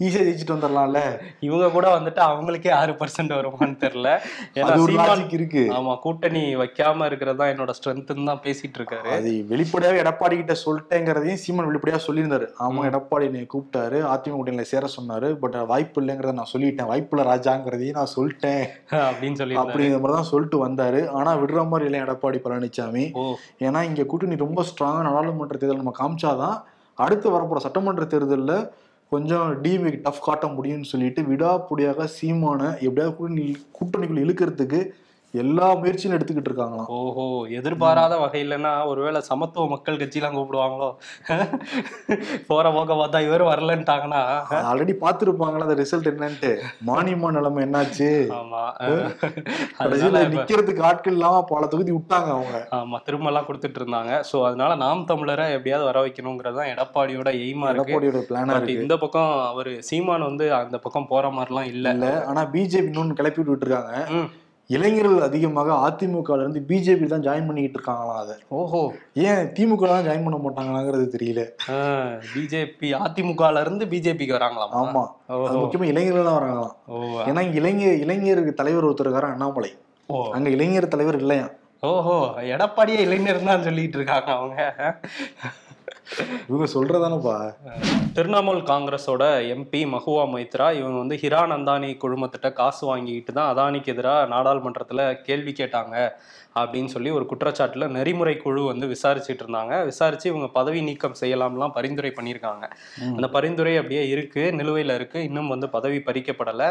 ஈஸியாக 0.00 0.24
ஜெயிச்சுட்டு 0.26 0.54
வந்துடலாம்ல 0.54 1.00
இவங்க 1.46 1.66
கூட 1.76 1.86
வந்துட்டு 1.94 2.20
அவங்களுக்கே 2.26 2.70
ஆறு 2.80 2.92
பர்சன்ட் 3.00 3.32
வருமான்னு 3.36 3.76
தெரியல. 3.84 4.10
ஏன்னா 4.58 5.14
இருக்கு. 5.36 5.62
ஆமா 5.76 5.94
கூட்டணி 6.04 6.42
வைக்காம 6.60 7.06
இருக்கிறது 7.10 7.38
தான் 7.40 7.50
என்னோட 7.54 7.72
ஸ்ட்ரென்த்னு 7.78 8.28
தான் 8.30 8.42
பேசிட்டு 8.46 8.78
இருக்காரு. 8.80 9.10
அது 9.16 9.32
வெளிப்படையாவே 9.52 10.02
எடப்பாடி 10.04 10.36
கிட்ட 10.40 10.56
சொல்லிட்டேங்கிறதையும் 10.64 11.42
சீமான் 11.44 11.68
வெளிப்படையா 11.70 12.00
சொல்லியிருந்தாரு. 12.06 12.48
ஆமா. 12.66 12.86
எடப்பாடி 12.90 13.28
என்னை 13.30 13.44
கூப்பிட்டாரு 13.54 14.00
அதிமுக 14.12 14.36
கூட்டணியில 14.38 14.66
சேர 14.72 14.92
சொன்னாரு 14.96 15.30
பட் 15.42 15.58
வாய்ப்பு 15.72 16.00
இல்லைங்கிறத 16.02 16.36
நான் 16.40 16.52
சொல்லிட்டேன். 16.54 16.90
வாய்ப்பு 16.92 17.14
இல்லை 17.16 17.26
ராஜாங்கிறதையும் 17.32 18.00
நான் 18.00 18.14
சொல்லிட்டேன். 18.16 18.64
அப்படின்னு 19.08 19.40
சொல்லி 19.42 19.60
அப்படிங்கிற 19.64 20.00
மாதிரி 20.02 20.18
தான் 20.20 20.32
சொல்லிட்டு 20.32 20.58
வந்தாரு. 20.66 21.02
ஆனா 21.18 21.30
விடுற 21.42 21.68
மாதிரி 21.72 21.86
இல்லை 21.90 22.02
எடப்பாடி 22.06 22.40
பழனிசாமி 22.44 23.06
ஏன்னா 23.66 23.82
இங்க 23.90 24.04
கூட்டணி 24.12 24.44
ரொம்ப 24.46 24.62
ஸ்ட்ராங்கா 24.72 25.00
நாடாளுமன்ற 25.08 25.56
தேர்தல் 25.60 25.84
நம்ம 25.84 25.94
காமிச்சாதான் 26.02 26.58
அடுத்து 26.98 27.26
வரப்போற 27.34 27.58
சட்டமன்ற 27.64 28.04
தேர்தல்ல 28.12 28.52
கொஞ்சம் 29.12 29.48
டிஎம்ஏக்கு 29.62 30.00
டஃப் 30.02 30.24
காட்ட 30.24 30.46
முடியும்னு 30.48 30.88
சொல்லிட்டு 30.88 31.20
விடாப்புடியாக 31.22 32.08
சீமான 32.16 32.60
எப்படியாவது 32.78 33.14
கூட்டணி 33.16 33.46
கூட்டணிக்குள்ள 33.72 34.24
இழுக்கிறதுக்கு 34.24 34.80
எல்லா 35.34 35.74
முயற்சியும் 35.74 36.14
எடுத்துக்கிட்டு 36.16 36.50
இருக்காங்களாம். 36.50 36.86
ஓஹோ 36.88 37.46
எதிர்பாராத 37.48 38.14
வகையிலன்னா 38.16 38.86
ஒருவேளை 38.86 39.20
சமத்துவ 39.20 39.68
மக்கள் 39.68 39.98
கட்சிலாம் 39.98 40.36
கூப்பிடுவாங்களோ? 40.36 40.88
போற 42.46 42.72
போக்க 42.72 42.94
பார்த்தா 42.94 43.20
இவர் 43.20 43.42
வரலன்ட்டாங்கன்னா? 43.42 44.22
ஆல்ரெடி 44.60 44.94
பார்த்துருப்பாங்களா 44.94 45.60
அந்த 45.60 45.74
ரிசல்ட் 45.74 46.10
என்னன்ட்டு? 46.12 46.52
மானியமா 46.86 47.30
நிலைமை 47.30 47.62
என்னாச்சு? 47.64 48.30
ஆமா. 48.30 48.62
நிக்கிறதுக்கு 50.34 50.82
ஆட்கள் 50.82 51.12
இல்லாம 51.12 51.42
பல 51.42 51.66
தொகுதி 51.66 51.92
விட்டாங்க 51.92 52.30
அவங்க. 52.30 52.66
ஆமா 52.70 53.02
திரும்ப 53.02 53.28
எல்லாம் 53.28 53.46
கொடுத்துட்டு 53.46 53.80
இருந்தாங்க. 53.82 54.22
சோ 54.30 54.44
அதனால 54.44 54.74
நாம் 54.74 55.06
தமிழரை 55.06 55.46
எப்படியாவது 55.50 55.84
வர 55.84 56.00
வைக்கணுங்கிறது 56.00 56.56
தான் 56.56 56.72
எடப்பாடியோட 56.74 57.30
எய்மா 57.44 57.68
இருக்கு. 57.68 57.92
எடப்பாடியோட 57.92 58.22
பிளானா 58.30 58.56
இருக்கு. 58.56 58.82
இந்த 58.82 58.96
பக்கம் 58.96 59.32
அவரு 59.52 59.82
சீமான் 59.82 60.28
வந்து 60.30 60.54
அந்த 60.54 60.78
பக்கம் 60.78 61.06
போற 61.06 61.28
மாதிரிலாம் 61.28 61.70
இல்ல. 61.74 61.88
இல்ல 61.90 62.24
ஆனா 62.24 62.42
பிஜேபி 62.56 62.90
இன்னொன்னு 62.92 63.12
கிளப்பி 63.12 63.42
விட்டு 63.42 63.66
இருக்காங்க. 63.66 63.94
ம். 64.10 64.28
இளைஞர்கள் 64.70 65.26
அதிகமாக 65.26 65.68
அதிமுக 65.84 66.30
ல 66.30 66.42
இருந்து 66.44 66.60
பிஜேபி 66.68 67.06
தான் 67.06 67.22
ஜாயின் 67.26 67.46
பண்ணிக்கிட்டு 67.48 67.78
இருக்காங்களாம் 67.78 68.18
அதை. 68.22 68.34
ஓஹோ. 68.58 68.80
ஏன் 69.26 69.44
திமுக 69.56 69.86
தான் 69.92 70.06
ஜாயின் 70.06 70.26
பண்ண 70.26 70.38
மாட்டாங்களாங்கிறது 70.38 71.06
தெரியல. 71.14 71.42
பிஜேபி 72.32 72.88
அதிமுகல 72.98 73.62
இருந்து 73.64 73.86
பிஜேபிக்கு 73.92 74.36
வராங்களாம்? 74.36 74.74
ஆமா. 74.80 75.04
முக்கியமா 75.56 75.88
இளைஞர்கள் 75.92 76.28
தான் 76.30 76.38
வராங்களாம். 76.40 76.74
ஏன்னா 77.28 77.44
இங்க 77.46 77.58
இளைஞர் 77.62 78.02
இளைஞருக்கு 78.04 78.54
தலைவர் 78.60 78.88
ஒருத்தர் 78.88 79.08
இருக்காரு 79.08 79.32
அண்ணாமலை. 79.32 79.72
ஓ. 80.08 80.18
அங்க 80.36 80.50
இளைஞர் 80.56 80.92
தலைவர் 80.94 81.20
இல்லையா 81.22 81.46
ஓஹோ 81.88 82.14
எடப்பாடியே 82.54 83.00
இளைஞர் 83.06 83.44
தான் 83.48 83.66
சொல்லிட்டு 83.66 83.98
இருக்காங்க 83.98 84.30
அவங்க. 84.36 84.56
இவங்க 86.48 86.66
சொல்றதானப்பா? 86.74 87.34
திரிணாமுல் 88.14 88.62
காங்கிரஸோட 88.62 89.24
எம்பி 89.54 89.80
மஹுவா 89.86 90.24
மைத்ரா 90.32 90.66
இவங்க 90.72 90.98
வந்து 90.98 91.16
ஹிரான் 91.16 91.54
அந்தானி 91.56 91.90
குழுமத்திட்ட 91.96 92.52
காசு 92.52 92.86
வாங்கிக்கிட்டு 92.86 93.32
தான் 93.32 93.50
அதானிக்கு 93.52 93.86
எதிராக 93.86 94.28
நாடாளுமன்றத்துல 94.34 95.22
கேள்வி 95.22 95.52
கேட்டாங்க. 95.52 95.94
அப்படின்னு 96.62 96.92
சொல்லி 96.94 97.10
ஒரு 97.18 97.24
குற்றச்சாட்டுல 97.30 97.88
நெறிமுறை 97.96 98.34
குழு 98.44 98.62
வந்து 98.70 98.86
விசாரிச்சுட்டு 98.94 99.42
இருந்தாங்க. 99.44 99.74
விசாரிச்சு 99.90 100.26
இவங்க 100.32 100.48
பதவி 100.58 100.80
நீக்கம் 100.88 101.16
செய்யலாம்லாம் 101.22 101.74
பரிந்துரை 101.78 102.12
பண்ணியிருக்காங்க. 102.18 102.64
அந்த 103.16 103.28
பரிந்துரை 103.36 103.74
அப்படியே 103.82 104.02
இருக்கு 104.14 104.44
நிலுவையில 104.60 104.96
இருக்கு. 105.00 105.18
இன்னும் 105.28 105.52
வந்து 105.54 105.68
பதவி 105.76 105.98
பறிக்கப்படல. 106.08 106.62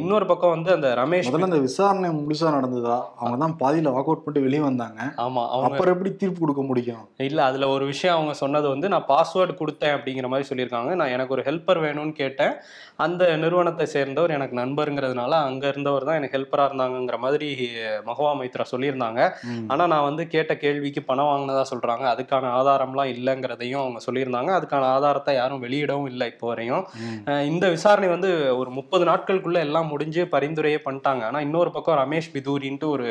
இன்னொரு 0.00 0.26
பக்கம் 0.32 0.54
வந்து 0.56 0.72
அந்த 0.76 0.88
ரமேஷ் 1.02 1.30
முதல்ல 1.30 1.50
இந்த 1.50 1.60
விசாரணை 1.68 2.10
முழுசா 2.20 2.54
நடந்ததா? 2.58 2.98
அவங்க 3.20 3.38
தான் 3.44 3.56
பாதியில 3.62 3.94
வாக் 3.96 4.10
அவுட் 4.10 4.24
பண்ணிட்டு 4.24 4.46
வெளியே 4.46 4.62
வந்தாங்க. 4.68 5.00
ஆமா 5.26 5.44
அவங்க 5.52 5.70
அப்புறம் 5.70 5.94
எப்படி 5.96 6.12
தீர்ப்பு 6.22 6.40
கொடுக்க 6.44 6.64
முடியும்? 6.70 7.04
இல்ல 7.30 7.40
அதுல 7.50 7.68
ஒரு 7.74 7.84
விஷயம் 7.92 8.16
அவங்க 8.18 8.34
சொன்னது 8.42 8.66
வந்து 8.74 8.90
நான் 8.94 9.08
பாஸ்வேர்டு 9.12 9.54
கொடுத்தேன் 9.62 9.94
அப்படிங்கிற 9.96 10.28
மாதிரி 10.32 10.48
சொல்லியிருக்காங்க. 10.50 10.90
நான் 11.00 11.14
எனக்கு 11.16 11.34
ஒரு 11.36 11.44
ஹெல்ப்பர் 11.48 11.82
வேணும்னு 11.86 12.14
கேட்டேன். 12.22 12.54
அந்த 13.04 13.22
நிறுவனத்தை 13.42 13.86
சேர்ந்தவர் 13.94 14.36
எனக்கு 14.36 14.54
நண்பருங்கிறதுனால 14.60 15.32
அங்க 15.48 15.64
இருந்தவர் 15.72 16.06
தான் 16.08 16.18
எனக்கு 16.18 16.36
ஹெல்ப்பரா 16.36 16.64
இருந்தாங்கங்கிற 16.68 17.16
மாதிரி 17.24 17.48
மகவா 18.08 18.30
மைத்ரா 18.38 18.64
சொல்லியிருந்தாங்க. 18.72 19.04
ம். 19.44 19.66
ஆனா 19.68 19.86
நான் 19.86 20.02
வந்து 20.02 20.26
கேட்ட 20.26 20.56
கேள்விக்கு 20.56 21.02
பணம் 21.02 21.24
வாங்கினதா 21.26 21.64
சொல்றாங்க. 21.70 22.04
அதுக்கான 22.12 22.50
ஆதாரம்லாம் 22.56 23.12
இல்லைங்கிறதையும் 23.12 23.80
அவங்க 23.80 24.00
சொல்லியிருந்தாங்க. 24.06 24.50
அதுக்கான 24.58 24.84
ஆதாரத்தை 24.88 25.34
யாரும் 25.34 25.62
வெளியிடவும் 25.62 26.06
இல்லை 26.06 26.26
இப்போ 26.26 26.46
வரையும். 26.46 26.84
இந்த 27.46 27.68
விசாரணை 27.68 28.08
வந்து 28.08 28.30
ஒரு 28.58 28.70
முப்பது 28.70 29.04
நாட்களுக்குள்ள 29.04 29.58
எல்லாம் 29.58 29.86
முடிஞ்சு 29.86 30.24
பரிந்துரையே 30.30 30.78
பண்ணிட்டாங்க. 30.84 31.22
ஆனா 31.22 31.40
இன்னொரு 31.40 31.70
பக்கம் 31.70 31.98
ரமேஷ் 31.98 32.32
பிதூரின்ட்டு 32.32 32.88
ஒரு 32.88 33.08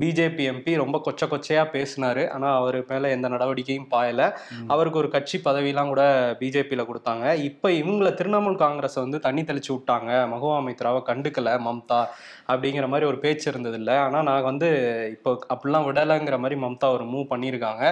பிஜேபி 0.00 0.44
எம்பி 0.52 0.76
ரொம்ப 0.76 1.00
கொச்ச 1.04 1.26
கொச்சையா 1.26 1.64
பேசினாரு. 1.72 2.30
ஆனா 2.30 2.56
அவர் 2.56 2.84
மேல 2.88 3.08
எந்த 3.08 3.28
நடவடிக்கையும் 3.28 3.88
பாயல. 3.90 4.22
அவருக்கு 4.68 4.98
ஒரு 4.98 5.08
கட்சி 5.08 5.40
பதவியெல்லாம் 5.44 5.86
கூட 5.86 6.02
பிஜேபியில 6.40 6.84
கொடுத்தாங்க. 6.86 7.08
இப்ப 7.42 7.70
இவங்கள 7.72 8.10
திரிணாமுல் 8.14 8.56
காங்கிரஸ் 8.56 8.94
வந்து 8.96 9.20
தண்ணி 9.20 9.42
தெளிச்சு 9.42 9.70
விட்டாங்க. 9.70 10.10
மகுவா 10.32 10.58
மைத்ராவை 10.64 11.02
கண்டுக்கல 11.06 11.56
மம்தா 11.60 12.00
அப்படிங்கிற 12.48 12.88
மாதிரி 12.88 13.06
ஒரு 13.06 13.18
பேச்சு 13.18 13.46
இருந்தது 13.50 13.76
இல்லை 13.76 13.96
ஆனா 13.98 14.22
நான் 14.22 14.42
வந்து 14.42 14.68
இப்போ 15.10 15.29
அப்படிலாம் 15.52 15.86
விடலைங்கிற 15.88 16.36
மாதிரி 16.42 16.58
மம்தா 16.64 16.88
ஒரு 16.96 17.04
மூவ் 17.12 17.26
பண்ணியிருக்காங்க. 17.32 17.84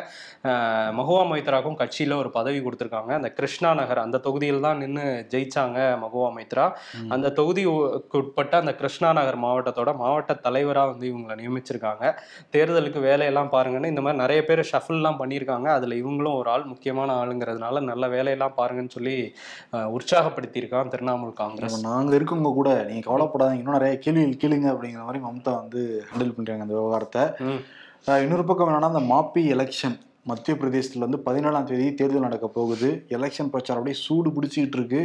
மகுவா 0.98 1.22
மைத்ராக்கும் 1.32 1.78
கட்சியில 1.82 2.16
ஒரு 2.22 2.32
பதவி 2.38 2.60
கொடுத்துருக்காங்க. 2.66 3.12
அந்த 3.18 3.30
கிருஷ்ணா 3.38 3.72
நகர் 3.80 4.04
அந்த 4.06 4.20
தொகுதியில் 4.26 4.64
தான் 4.66 4.80
நின்று 4.84 5.06
ஜெயிச்சாங்க 5.34 5.78
மகுவா 6.04 6.28
மைத்ரா. 6.36 6.66
அந்த 7.16 7.32
தொகுதிக்கு 7.40 7.72
உட்பட்ட 8.20 8.54
அந்த 8.62 8.74
கிருஷ்ணா 8.80 9.10
நகர் 9.20 9.38
மாவட்டத்தோட 9.46 9.90
மாவட்ட 10.02 10.36
தலைவரா 10.46 10.84
வந்து 10.92 11.06
இவங்களை 11.12 11.36
நியமிச்சிருக்காங்க. 11.42 12.04
தேர்தலுக்கு 12.56 13.02
வேலையெல்லாம் 13.08 13.52
பாருங்கன்னு 13.56 13.92
இந்த 13.94 14.04
மாதிரி 14.04 14.22
நிறைய 14.24 14.40
பேர் 14.48 14.62
ஷஃபிள்லாம் 14.72 15.20
பண்ணியிருக்காங்க. 15.22 15.68
அதுல 15.78 15.96
இவங்களும் 16.02 16.38
ஒரு 16.40 16.50
ஆள் 16.54 16.70
முக்கியமான 16.72 17.16
ஆளுங்கிறதுனால 17.22 17.84
நல்ல 17.90 18.04
வேலையெல்லாம் 18.16 18.56
பாருங்கன்னு 18.60 18.96
சொல்லி 18.96 19.16
உற்சாகப்படுத்தியிருக்கான் 19.96 20.92
திரிணாமுல் 20.92 21.34
காங்கிரஸ். 21.42 21.74
நம்ம 21.74 21.88
நாங்க 21.92 22.12
இருக்கவங்க 22.18 22.50
கூட 22.58 22.70
நீங்க 22.88 23.02
கவலைப்படாதீங்க. 23.08 23.62
இன்னும் 23.62 23.76
நிறைய 23.78 23.94
கேள்விகள் 24.04 24.40
கேளுங்க 24.42 24.68
அப்படிங்கிற 24.72 25.04
மாதிரி 25.08 25.22
மம்தா 25.26 25.52
வந்து 25.62 25.80
ஹேண்டில் 26.10 26.34
பண்றாங்க 26.36 26.64
அந்த 26.66 26.76
விவகாரத்தை. 26.78 27.17
இன்னொரு 28.24 28.44
பக்கம் 28.50 28.68
என்னன்னா 28.68 28.92
அந்த 28.92 29.06
மாப்பி 29.14 29.44
எலெக்ஷன் 29.54 29.96
மத்திய 30.28 30.54
பிரதேசத்துல 30.60 31.04
வந்து 31.04 31.18
பதினேழாம் 31.26 31.66
தேதி 31.68 31.84
தேர்தல் 31.98 32.24
நடக்க 32.24 32.46
போகுது. 32.56 32.88
எலெக்ஷன் 33.16 33.50
பிரச்சாரம் 33.52 33.78
அப்படியே 33.80 33.96
சூடு 34.06 34.28
பிடிச்சிக்கிட்டு 34.36 34.76
இருக்கு. 34.78 35.00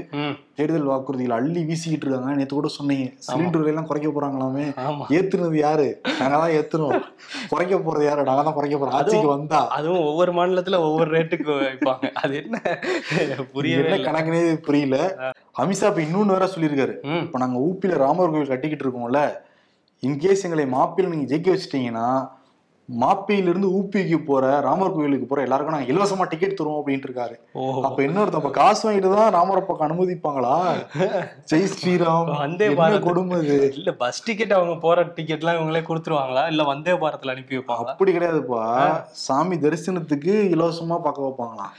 தேர்தல் 0.57 0.89
வாக்குறுதிகள் 0.89 1.35
அள்ளி 1.35 1.61
வீசிக்கிட்டு 1.69 2.05
இருக்காங்க. 2.05 2.33
நேத்து 2.39 2.55
கூட 2.57 2.69
சொன்னீங்க. 2.77 3.05
சிலிண்டர் 3.27 3.69
எல்லாம் 3.71 3.87
குறைக்க 3.89 4.09
போறாங்களாமே. 4.15 4.65
ஏத்துனது 5.17 5.59
யாரு? 5.59 5.85
நாங்க 6.19 6.35
தான் 6.41 6.55
ஏத்துறோம். 6.57 7.05
குறைக்க 7.51 7.77
போறது 7.85 8.03
யாரு? 8.09 8.27
நாங்க 8.29 8.43
தான் 8.47 8.57
குறைக்க 8.57 8.77
போறோம். 8.81 8.97
ஆட்சிக்கு 8.99 9.31
வந்தா. 9.35 9.61
அதுவும் 9.77 10.03
ஒவ்வொரு 10.09 10.33
மாநிலத்துல 10.39 10.81
ஒவ்வொரு 10.87 11.09
ரேட்டுக்கு 11.17 11.51
வைப்பாங்க 11.61 12.11
அது 12.23 12.35
என்ன? 12.41 12.61
இல்லை. 13.77 14.01
கணக்குனே 14.09 14.43
புரியல. 14.67 14.99
அமித்ஷா 15.63 15.89
இப்ப 15.93 16.03
இன்னொன்னு 16.07 16.37
வேற 16.37 16.49
சொல்லியிருக்காரு. 16.57 16.97
இப்ப 17.25 17.43
நாங்க 17.45 17.63
ஊப்பில 17.69 18.03
ராமர் 18.05 18.35
கோவில் 18.35 18.53
கட்டிக்கிட்டு 18.53 18.85
இருக்கோம்ல. 18.87 19.23
இன்கேஸ் 20.07 20.45
எங்களை 20.45 20.63
மாப்பியில் 20.77 21.11
நீங்க 21.11 21.27
ஜெயிக்க 21.33 21.49
வச்சிட்டீங்கன்னா 21.53 22.07
மாப்பியிலிருந்து 22.89 23.67
ஊப்பிக்கு 23.77 24.17
போற 24.29 24.45
ராமர் 24.65 24.93
கோயிலுக்கு 24.95 25.27
போற 25.27 25.41
எல்லாருக்கும் 25.45 25.75
நாங்க 25.75 25.91
இலவசமா 25.91 26.25
டிக்கெட் 26.31 26.55
தருவோம் 26.57 26.79
அப்படின்ட்டு 26.79 27.07
இருக்காரு. 27.09 27.35
அப்ப 27.87 27.99
என்ன 28.07 28.19
அர்த்தம்? 28.23 28.41
அப்ப 28.41 28.51
காசு 28.57 28.81
வாங்கிட்டு 28.85 29.11
தான் 29.13 29.31
ராமரை 29.35 29.61
பக்கம் 29.67 29.87
அனுமதிப்பாங்களா? 29.87 30.55
ஜெய் 31.51 31.69
ஸ்ரீராம். 31.73 32.31
வந்தே 32.41 32.67
பாரத். 32.79 33.05
கொடுமை 33.07 33.37
இல்ல 33.79 33.93
பஸ் 34.03 34.21
டிக்கெட் 34.25 34.57
அவங்க 34.57 34.75
போற 34.85 35.05
டிக்கெட்லாம் 35.19 35.57
இவங்களே 35.59 35.83
கொடுத்துருவாங்களா? 35.89 36.43
இல்ல 36.53 36.65
வந்தே 36.71 36.95
பாரத்ல 37.03 37.35
அனுப்பி 37.35 37.59
வைப்பாங்களா? 37.59 37.95
அப்படி 37.95 38.17
கிடையாதுப்பா. 38.17 38.65
சாமி 39.25 39.57
தரிசனத்துக்கு 39.65 40.35
இலவசமா 40.55 40.99
பார்க்க 41.07 41.27
வைப்பாங்களாம். 41.27 41.73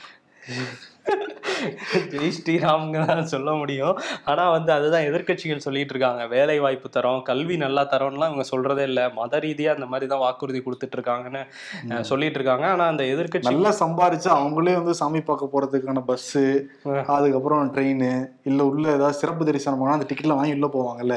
ஜெய் 2.12 2.32
ஸ்ரீராம்ங்க 2.36 2.98
தான் 3.04 3.30
சொல்ல 3.32 3.50
முடியும். 3.54 3.96
ஆனா 4.24 4.44
வந்து 4.54 4.70
அதுதான் 4.76 5.06
எதிர்க்கட்சிகள் 5.08 5.64
சொல்லிட்டு 5.64 5.92
இருக்காங்க. 5.94 6.22
வேலை 6.34 6.56
வாய்ப்பு 6.64 6.88
தரோம் 6.96 7.22
கல்வி 7.28 7.56
நல்லா 7.62 7.82
தரோம்லாம் 7.92 8.30
இவங்க 8.30 8.46
சொல்றதே 8.50 8.84
இல்ல. 8.90 9.00
மத 9.18 9.40
ரீதியா 9.44 9.70
அந்த 9.76 9.86
மாதிரி 9.92 10.06
தான் 10.12 10.22
வாக்குறுதி 10.24 10.60
கொடுத்துட்டு 10.66 10.96
இருக்காங்கன்னு 10.98 11.42
சொல்லிட்டு 12.10 12.38
இருக்காங்க. 12.40 12.66
ஆனா 12.74 12.86
அந்த 12.92 13.04
எதிர்க்கட்சி 13.12 13.48
நல்லா 13.50 13.72
சம்பாரிச்சு 13.80 14.30
அவங்களே 14.36 14.74
வந்து 14.80 14.94
சாமி 15.00 15.22
பார்க்க 15.28 15.52
போறதுக்கான 15.54 16.02
பஸ் 16.10 16.28
ஆ. 16.88 16.94
அதுக்கப்புறம் 17.16 17.70
ட்ரெயின் 17.74 18.04
இல்ல 18.48 18.60
உள்ள 18.70 18.84
ஏதாவது 18.96 19.20
சிறப்பு 19.20 19.48
தரிசனம் 19.48 19.80
போனா 19.82 19.96
அந்த 19.98 20.08
டிக்கெட்ல 20.10 20.38
வாங்கி 20.38 20.56
உள்ள 20.58 20.70
போவாங்கல்ல. 20.74 21.16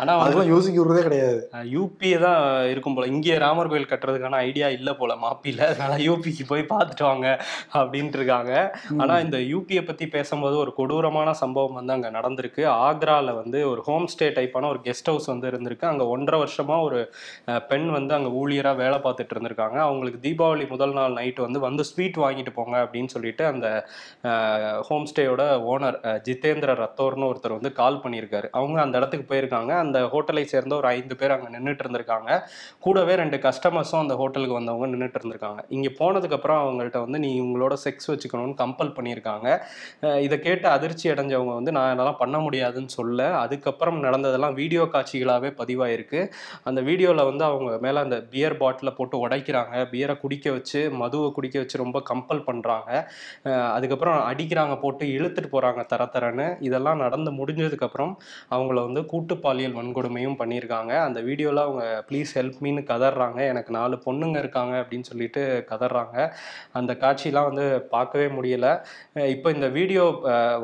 ஆனா 0.00 0.12
அதெல்லாம் 0.22 0.52
யோசிக்க 0.52 0.78
விடுறதே 0.80 1.04
கிடையாது. 1.08 1.38
யூபியே 1.74 2.18
தான் 2.26 2.40
இருக்கும் 2.72 2.96
போல. 2.96 3.08
இங்கே 3.14 3.38
ராமர் 3.44 3.72
கோயில் 3.72 3.90
கட்டுறதுக்கான 3.92 4.40
ஐடியா 4.48 4.68
இல்ல 4.78 4.90
போல 5.00 5.12
மாப்பில 5.24 5.62
அதனால 5.70 6.00
யூபிக்கு 6.06 6.46
போய் 6.46 6.70
பார்த்துட்டு 6.72 7.06
வாங்க 7.10 7.28
அப்படின்ட்டு 7.78 8.20
இருக்காங்க. 8.20 8.52
ஆனா 9.02 9.14
இந்த 9.24 9.38
யூபியை 9.52 9.82
பத்தி 9.86 10.04
பேசும்போது 10.14 10.56
ஒரு 10.62 10.72
கொடூரமான 10.78 11.28
சம்பவம் 11.42 11.78
வந்து 11.78 11.94
அங்க 11.96 12.08
நடந்திருக்கு. 12.16 12.62
ஆக்ரால 12.86 13.34
வந்து 13.40 13.58
ஒரு 13.70 13.80
ஹோம் 13.88 14.06
ஸ்டே 14.12 14.26
டைப்பான 14.36 14.68
ஒரு 14.72 14.80
கெஸ்ட் 14.86 15.10
ஹவுஸ் 15.10 15.28
வந்து 15.32 15.48
இருந்திருக்கு. 15.50 15.86
அங்க 15.92 16.04
ஒன்றரை 16.14 16.38
வருஷமா 16.42 16.76
ஒரு 16.88 17.00
பெண் 17.70 17.88
வந்து 17.96 18.12
அங்க 18.18 18.30
ஊழியரா 18.40 18.72
வேலை 18.82 18.98
பார்த்துட்டு 19.06 19.34
இருந்திருக்காங்க. 19.36 19.78
அவங்களுக்கு 19.88 20.20
தீபாவளி 20.26 20.66
முதல் 20.74 20.94
நாள் 20.98 21.16
நைட் 21.18 21.40
வந்து 21.46 21.60
வந்து 21.66 21.84
ஸ்வீட் 21.90 22.18
வாங்கிட்டு 22.24 22.54
போங்க 22.58 22.76
அப்படின்னு 22.84 23.12
சொல்லிட்டு 23.14 23.44
அந்த 23.52 23.66
ஹோம் 24.88 25.08
ஸ்டேயோட 25.12 25.42
ஓனர் 25.72 25.98
ஜிதேந்திர 26.28 26.76
ரத்தோர்னு 26.82 27.28
ஒருத்தர் 27.30 27.56
வந்து 27.58 27.72
கால் 27.80 28.00
பண்ணியிருக்காரு. 28.04 28.48
அவங்க 28.60 28.78
அந்த 28.84 28.94
இடத்துக்கு 29.00 29.28
போயிருக்காங்க. 29.32 29.72
அந்த 29.84 29.98
ஹோட்டலை 30.14 30.44
சேர்ந்த 30.52 30.74
ஒரு 30.80 30.88
ஐந்து 30.96 31.14
பேர் 31.20 31.34
அங்கே 31.36 31.50
நின்றுட்டு 31.56 31.84
இருந்திருக்காங்க. 31.84 32.30
கூடவே 32.86 33.14
ரெண்டு 33.22 33.36
கஸ்டமர்ஸும் 33.46 34.02
அந்த 34.04 34.14
ஹோட்டலுக்கு 34.20 34.58
வந்தவங்க 34.58 34.88
நின்றுட்டு 34.94 35.18
இருந்திருக்காங்க. 35.20 35.60
இங்கே 35.76 35.90
போனதுக்கப்புறம் 36.00 36.60
அவங்கள்ட்ட 36.64 37.00
வந்து 37.04 37.18
நீ 37.26 37.32
உங்களோட 37.46 37.74
செக்ஸ் 37.84 38.10
வச்சுக்கணும்னு 38.12 38.56
கம்பல் 38.62 38.83
பண்ணியிருக்காங்க. 38.98 39.48
இதை 40.26 40.36
கேட்டு 40.46 40.66
அதிர்ச்சி 40.76 41.06
அடைஞ்சவங்க 41.12 41.54
வந்து 41.58 41.74
நான் 41.76 41.90
என்னெல்லாம் 41.94 42.20
பண்ண 42.22 42.36
முடியாதுன்னு 42.46 42.92
சொல்ல 42.98 43.28
அதுக்கப்புறம் 43.42 43.98
நடந்ததெல்லாம் 44.06 44.56
வீடியோ 44.60 44.84
காட்சிகளாகவே 44.94 45.50
பதிவாயிருக்கு. 45.60 46.20
அந்த 46.70 46.80
வீடியோவில் 46.88 47.28
வந்து 47.30 47.44
அவங்க 47.50 47.70
மேலே 47.86 47.98
அந்த 48.06 48.18
பியர் 48.32 48.58
பாட்டிலை 48.62 48.94
போட்டு 48.98 49.22
உடைக்கிறாங்க. 49.24 49.74
பியரை 49.92 50.16
குடிக்க 50.22 50.46
வச்சு 50.56 50.82
மதுவை 51.02 51.28
குடிக்க 51.38 51.56
வச்சு 51.62 51.82
ரொம்ப 51.84 51.98
கம்பல் 52.10 52.44
பண்ணுறாங்க 52.50 52.90
அதுக்கப்புறம் 53.76 54.18
அடிக்கிறாங்க 54.30 54.74
போட்டு 54.84 55.04
இழுத்துட்டு 55.16 55.48
போகிறாங்க 55.54 55.80
தர 55.92 56.02
தரன்னு. 56.16 56.46
இதெல்லாம் 56.68 57.02
நடந்து 57.04 57.30
முடிஞ்சதுக்கப்புறம் 57.40 58.12
அவங்கள 58.54 58.78
வந்து 58.88 59.00
கூட்டு 59.12 59.34
பாலியல் 59.44 59.76
வன்கொடுமையும் 59.78 60.38
பண்ணியிருக்காங்க. 60.40 60.92
அந்த 61.06 61.18
வீடியோவில் 61.28 61.62
அவங்க 61.66 61.84
ப்ளீஸ் 62.08 62.32
ஹெல்ப் 62.38 62.60
மீன்னு 62.64 62.82
கதறாங்க 62.92 63.40
எனக்கு 63.52 63.70
நாலு 63.78 63.96
பொண்ணுங்க 64.06 64.38
இருக்காங்க 64.44 64.74
அப்படின்னு 64.82 65.08
சொல்லிட்டு 65.10 65.42
கதறாங்க 65.70 66.16
அந்த 66.80 66.92
காட்சிலாம் 67.02 67.48
வந்து 67.50 67.66
பார்க்கவே 67.94 68.28
முடியல. 68.36 68.68
இப்போ 69.34 69.48
இந்த 69.56 69.66
வீடியோ 69.76 70.04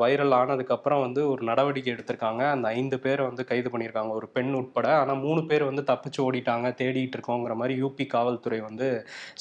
வைரல் 0.01 0.35
ஆனதுக்கப்புறம் 0.39 1.01
வந்து 1.05 1.21
ஒரு 1.33 1.41
நடவடிக்கை 1.49 1.91
எடுத்திருக்காங்க. 1.95 2.43
அந்த 2.55 2.67
ஐந்து 2.79 2.97
பேரை 3.05 3.23
வந்து 3.29 3.43
கைது 3.51 3.69
பண்ணியிருக்காங்க. 3.73 4.13
ஒரு 4.19 4.27
பெண் 4.37 4.53
உட்பட. 4.61 4.87
ஆனால் 5.01 5.19
மூணு 5.25 5.43
பேர் 5.49 5.65
வந்து 5.69 5.83
தப்பிச்சு 5.91 6.21
ஓடிட்டாங்க 6.27 6.69
தேடிட்டு 6.81 7.17
இருக்கோங்கிற 7.17 7.55
மாதிரி 7.61 7.75
யூபி 7.83 8.07
காவல்துறை 8.15 8.59
வந்து 8.67 8.89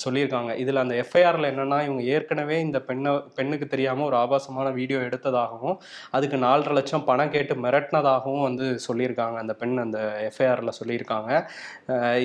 சொல்லியிருக்காங்க. 0.05 0.51
இதில் 0.65 0.83
அந்த 0.85 0.97
எஃப்ஐஆரில் 1.05 1.51
என்னென்னா 1.53 1.81
இவங்க 1.89 2.05
ஏற்கனவே 2.17 2.59
இந்த 2.67 2.81
பெண்ணை 2.91 3.13
பெண்ணுக்கு 3.39 3.69
தெரியாமல் 3.75 4.09
ஒரு 4.11 4.19
ஆபாசமான 4.23 4.69
வீடியோ 4.81 5.01
எடுத்ததாகவும் 5.09 5.77
அதுக்கு 6.17 6.37
நாலரை 6.47 6.75
லட்சம் 6.79 7.07
பணம் 7.11 7.35
கேட்டு 7.37 7.55
மிரட்டினதாகவும் 7.65 8.47
வந்து 8.49 8.67
சொல்லியிருக்காங்க. 8.89 9.37
அந்த 9.45 9.55
பெண் 9.63 9.77
அந்த 9.87 9.99
எஃப்ஐஆரில் 10.29 10.77
சொல்லியிருக்காங்க. 10.81 11.31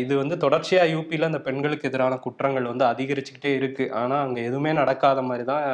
இது 0.04 0.14
வந்து 0.22 0.36
தொடர்ச்சியாக 0.46 0.92
யூபியில் 0.96 1.30
அந்த 1.30 1.42
பெண்களுக்கு 1.48 1.90
எதிரான 1.90 2.14
குற்றங்கள் 2.26 2.72
வந்து 2.72 2.86
அதிகரிச்சுக்கிட்டே 2.92 3.52
இருக்குது 3.60 3.92
ஆனால் 4.02 4.24
அங்கே 4.26 4.42
எதுவுமே 4.50 4.72
நடக்காத 4.82 5.20
மாதிரி 5.30 5.46
தான் 5.52 5.66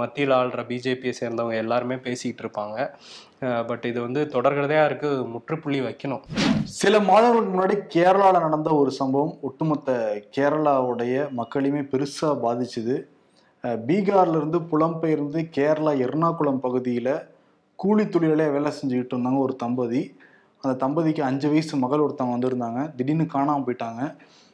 மத்தியில் 0.00 0.34
ஆள்ற 0.38 0.60
பிஜேபியை 0.68 1.12
சேர்ந்தவங்க 1.20 1.54
எல்லாருமே 1.62 1.96
பேசிகிட்டு 2.06 2.42
இருப்பாங்க. 2.44 2.76
பட் 3.68 3.84
இது 3.90 3.98
வந்து 4.04 4.20
தொடர்கதையாக 4.34 4.88
இருக்குது 4.88 5.24
முற்றுப்புள்ளி 5.32 5.80
வைக்கணும். 5.86 6.22
சில 6.80 7.00
மாதங்களுக்கு 7.08 7.50
முன்னாடி 7.54 7.76
கேரளாவில் 7.94 8.44
நடந்த 8.46 8.70
ஒரு 8.82 8.92
சம்பவம் 9.00 9.34
ஒட்டுமொத்த 9.48 9.90
கேரளாவுடைய 10.36 11.26
மக்களையுமே 11.40 11.82
பெருசாக 11.92 12.34
பாதிச்சுது. 12.44 12.96
பீகார்லேருந்து 13.88 14.58
புலம்பெயர்ந்து 14.72 15.40
கேரளா 15.58 15.92
எர்ணாகுளம் 16.06 16.62
பகுதியில் 16.66 17.14
கூலி 17.82 18.04
தொழிலே 18.14 18.48
வேலை 18.56 18.70
செஞ்சுக்கிட்டு 18.76 19.14
இருந்தாங்க 19.14 19.40
ஒரு 19.46 19.54
தம்பதி. 19.62 20.02
அந்த 20.62 20.74
தம்பதிக்கு 20.82 21.22
அஞ்சு 21.30 21.46
வயசு 21.52 21.76
மகள் 21.84 22.04
ஒருத்தவங்க 22.04 22.36
வந்திருந்தாங்க. 22.36 22.82
திடீர்னு 22.98 23.26
காணாமல் 23.34 23.66
போயிட்டாங்க. 23.66 24.02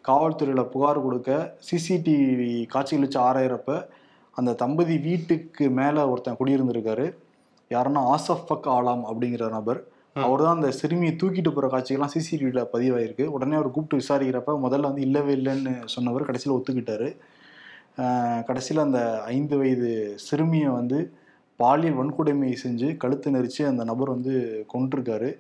காவல்துறையில் 0.09 0.71
புகார் 0.73 1.07
கொடுக்க 1.07 1.31
சிசிடிவி 1.67 2.53
காட்சிகள் 2.73 3.05
வச்சு 3.05 3.21
ஆராயிறப்ப 3.29 3.73
அந்த 4.37 4.51
தம்பதி 4.63 4.95
வீட்டுக்கு 5.07 5.65
மேலே 5.81 6.03
ஒருத்தன் 6.13 6.39
குடியிருந்திருக்காரு. 6.41 7.07
யாருன்னா 7.71 8.01
ஆசஃப் 8.15 8.47
ஃபக் 8.49 8.69
ஆலாம் 8.77 9.05
அப்படிங்கிற 9.11 9.45
நபர். 9.57 9.81
அவர் 10.25 10.43
தான் 10.45 10.57
அந்த 10.59 10.71
சிறுமியை 10.79 11.13
தூக்கிட்டு 11.21 11.51
போகிற 11.51 11.69
காட்சிகள்லாம் 11.75 12.15
சிசிடிவியில் 12.15 12.71
பதிவாயிருக்கு. 12.73 13.25
உடனே 13.37 13.55
அவர் 13.59 13.75
கூப்பிட்டு 13.75 14.01
விசாரிக்கிறப்ப 14.01 14.57
முதல்ல 14.65 14.91
வந்து 14.91 15.05
இல்லவே 15.07 15.33
இல்லைன்னு 15.39 15.73
சொன்னவர் 15.95 16.29
கடைசியில் 16.29 16.57
ஒத்துக்கிட்டாரு. 16.57 17.09
கடைசியில் 18.49 18.87
அந்த 18.87 19.01
ஐந்து 19.35 19.55
வயது 19.61 19.91
சிறுமியை 20.27 20.69
வந்து 20.79 20.99
பாலியல் 21.61 21.99
வன்கொடுமை 21.99 22.51
செஞ்சு 22.65 22.89
கழுத்து 23.03 23.35
நெரிச்சு 23.35 23.63
அந்த 23.71 23.83
நபர் 23.91 24.15
வந்து 24.15 24.35
கொண்டிருக்காரு 24.73 25.31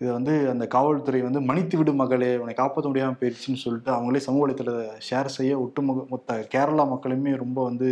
இதை 0.00 0.10
வந்து 0.16 0.32
அந்த 0.52 0.64
காவல்துறை 0.74 1.20
வந்து 1.26 1.40
மன்னித்து 1.48 1.76
விடு 1.78 1.92
மகளே 2.00 2.30
உன்னை 2.40 2.54
காப்பாற்ற 2.56 2.88
முடியாமல் 2.90 3.18
போயிடுச்சுன்னு 3.20 3.62
சொல்லிட்டு 3.64 3.90
அவங்களே 3.94 4.20
சமூக 4.26 4.42
வலைத்தளத்தை 4.42 4.86
ஷேர் 5.08 5.36
செய்ய 5.36 5.52
ஒட்டுமொத்த 5.64 6.04
மொத்த 6.14 6.36
கேரளா 6.54 6.84
மக்களுமே 6.92 7.32
ரொம்ப 7.44 7.58
வந்து 7.68 7.88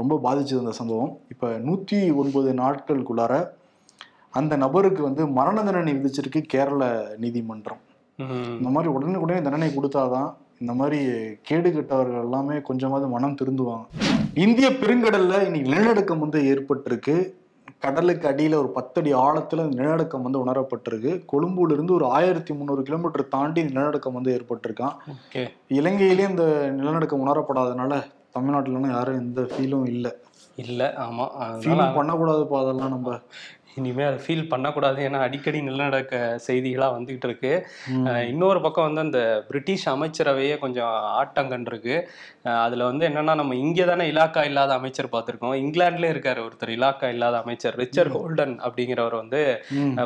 ரொம்ப 0.00 0.16
பாதிச்சது 0.24 0.62
அந்த 0.62 0.74
சம்பவம். 0.80 1.12
இப்போ 1.32 1.48
நூற்றி 1.66 1.98
ஒன்பது 2.22 2.50
நாட்களுக்குள்ளார 2.62 3.34
அந்த 4.38 4.54
நபருக்கு 4.64 5.02
வந்து 5.06 5.22
மரண 5.38 5.56
தண்டனை 5.62 5.92
விதிச்சிருக்கு 5.96 6.40
கேரள 6.54 6.82
நீதிமன்றம். 7.22 7.80
இந்த 8.58 8.70
மாதிரி 8.74 8.90
உடனுக்குடனே 8.96 9.40
தண்டனை 9.46 9.70
கொடுத்தாதான் 9.76 10.30
இந்த 10.62 10.72
மாதிரி 10.80 10.98
கேடு 11.48 11.68
கெட்டவர்கள் 11.74 12.24
எல்லாமே 12.24 12.56
கொஞ்சமாவது 12.68 13.06
மனம் 13.14 13.38
திருந்துவாங்க. 13.40 13.86
இந்திய 14.44 14.68
பெருங்கடல்ல 14.82 15.34
இன்னைக்கு 15.46 15.70
நிலநடுக்கம் 15.72 16.24
வந்து 16.24 16.40
ஏற்பட்டிருக்கு. 16.52 17.16
கடலுக்கு 17.84 18.28
அடியில 18.28 18.54
ஒரு 18.54 18.68
பத்தடி 18.68 19.10
ஆழத்துல 19.14 19.60
நிலநடுக்கம் 19.74 20.24
வந்து 20.26 20.40
உணரப்பட்டிருக்கு. 20.44 21.12
கொழும்புல 21.32 21.72
இருந்து 21.72 21.92
ஒரு 21.94 22.06
ஆயிரத்தி 22.06 22.54
முந்நூறு 22.54 22.82
கிலோமீட்டர் 22.82 23.28
தாண்டி 23.28 23.62
நிலநடுக்கம் 23.64 24.16
வந்து 24.18 24.32
ஏற்பட்டிருக்கான். 24.36 24.96
இலங்கையிலே 25.68 26.28
இந்த 26.28 26.44
நிலநடுக்கம் 26.78 27.22
உணரப்படாதனால 27.26 28.02
தமிழ்நாட்டுலலாம் 28.34 28.94
யாரும் 28.96 29.18
எந்த 29.18 29.40
ஃபீலும் 29.42 29.86
இல்லை. 29.86 30.12
இல்லை 30.56 30.94
ஆமாம் 30.94 31.30
ஃபீல் 31.34 31.38
அதனால 31.38 31.88
பண்ணக்கூடாதுப்பா 31.96 32.58
அதெல்லாம் 32.62 32.94
நம்ம. 32.96 33.18
இனிமேல் 33.78 34.08
அதை 34.10 34.18
ஃபீல் 34.24 34.48
பண்ணக்கூடாது. 34.52 34.98
ஏன்னா 35.06 35.18
அடிக்கடி 35.26 35.58
நிலநடுக்க 35.68 36.14
செய்திகளாக 36.46 36.94
வந்துகிட்டு 36.96 37.26
இருக்கு. 37.28 37.52
இன்னொரு 38.32 38.60
பக்கம் 38.64 38.88
வந்து 38.88 39.04
அந்த 39.06 39.20
பிரிட்டிஷ் 39.48 39.86
அமைச்சரவையே 39.94 40.54
கொஞ்சம் 40.64 40.94
ஆட்டங்கன்றிருக்கு 41.20 41.96
அதுல 42.64 42.82
வந்து 42.90 43.04
என்னன்னா 43.08 43.34
நம்ம 43.40 43.56
இங்கே 43.64 43.84
தானே 43.90 44.04
இலாக்கா 44.12 44.42
இல்லாத 44.50 44.72
அமைச்சர் 44.80 45.10
பார்த்துருக்கோம். 45.14 45.56
இங்கிலாந்துலேயே 45.62 46.12
இருக்காரு 46.14 46.40
ஒருத்தர் 46.46 46.74
இலாக்கா 46.76 47.08
இல்லாத 47.14 47.36
அமைச்சர். 47.44 47.76
ரிச்சர்ட் 47.82 48.14
ஹோல்டன் 48.16 48.54
அப்படிங்கிறவர் 48.66 49.16
வந்து 49.22 49.40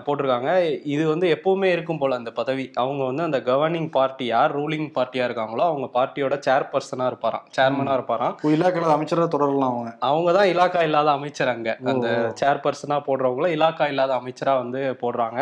போட்டிருக்காங்க. 0.06 0.50
இது 0.94 1.04
வந்து 1.12 1.26
எப்பவுமே 1.36 1.70
இருக்கும் 1.74 2.00
போல 2.02 2.18
அந்த 2.20 2.32
பதவி. 2.40 2.66
அவங்க 2.82 3.02
வந்து 3.10 3.26
அந்த 3.28 3.40
கவர்னிங் 3.50 3.90
பார்ட்டி 3.98 4.26
யார் 4.34 4.54
ரூலிங் 4.58 4.88
பார்ட்டியா 4.98 5.26
இருக்காங்களோ 5.28 5.64
அவங்க 5.70 5.88
பார்ட்டியோட 5.98 6.38
சேர்பர்சனா 6.48 7.06
இருப்பாராம். 7.12 7.46
சேர்மனா 7.58 7.94
இருப்பாராம். 7.98 8.34
இப்போ 8.38 8.52
இலாக்கால 8.56 8.94
அமைச்சராக 8.96 9.28
தொடரலாம் 9.36 9.72
அவங்க. 9.72 9.92
அவங்க 10.10 10.32
தான் 10.38 10.50
இலாக்கா 10.54 10.82
இல்லாத 10.88 11.10
அமைச்சர் 11.18 11.52
அங்க. 11.54 11.70
அந்த 11.92 12.08
சேர்பர்சனா 12.42 12.98
போடுறவங்கள 13.08 13.52
இலாக்கா 13.54 13.86
இல்லாத 13.92 14.12
அமைச்சரா 14.20 14.54
வந்து 14.62 14.82
போடுறாங்க. 15.02 15.40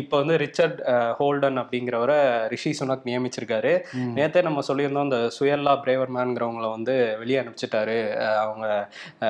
இப்போ 0.00 0.14
வந்து 0.22 0.36
ரிச்சர்ட் 0.44 0.78
ஹோல்டன் 1.20 1.60
அப்படிங்கிறவரை 1.62 2.18
ரிஷி 2.54 2.72
சுனக் 2.80 3.08
நியமிச்சிருக்காரு. 3.10 3.72
நேத்தே 4.18 4.42
நம்ம 4.48 4.62
சொல்லியிருந்தோம் 4.68 5.08
இந்த 5.08 5.20
சுயல்லா 5.38 5.74
பிரேவர்மேன்ங்கிறவங்கள 5.86 6.68
வந்து 6.76 6.94
வெளியே 7.22 7.38
அனுப்பிச்சிட்டாரு. 7.42 7.98
அவங்க 8.44 8.66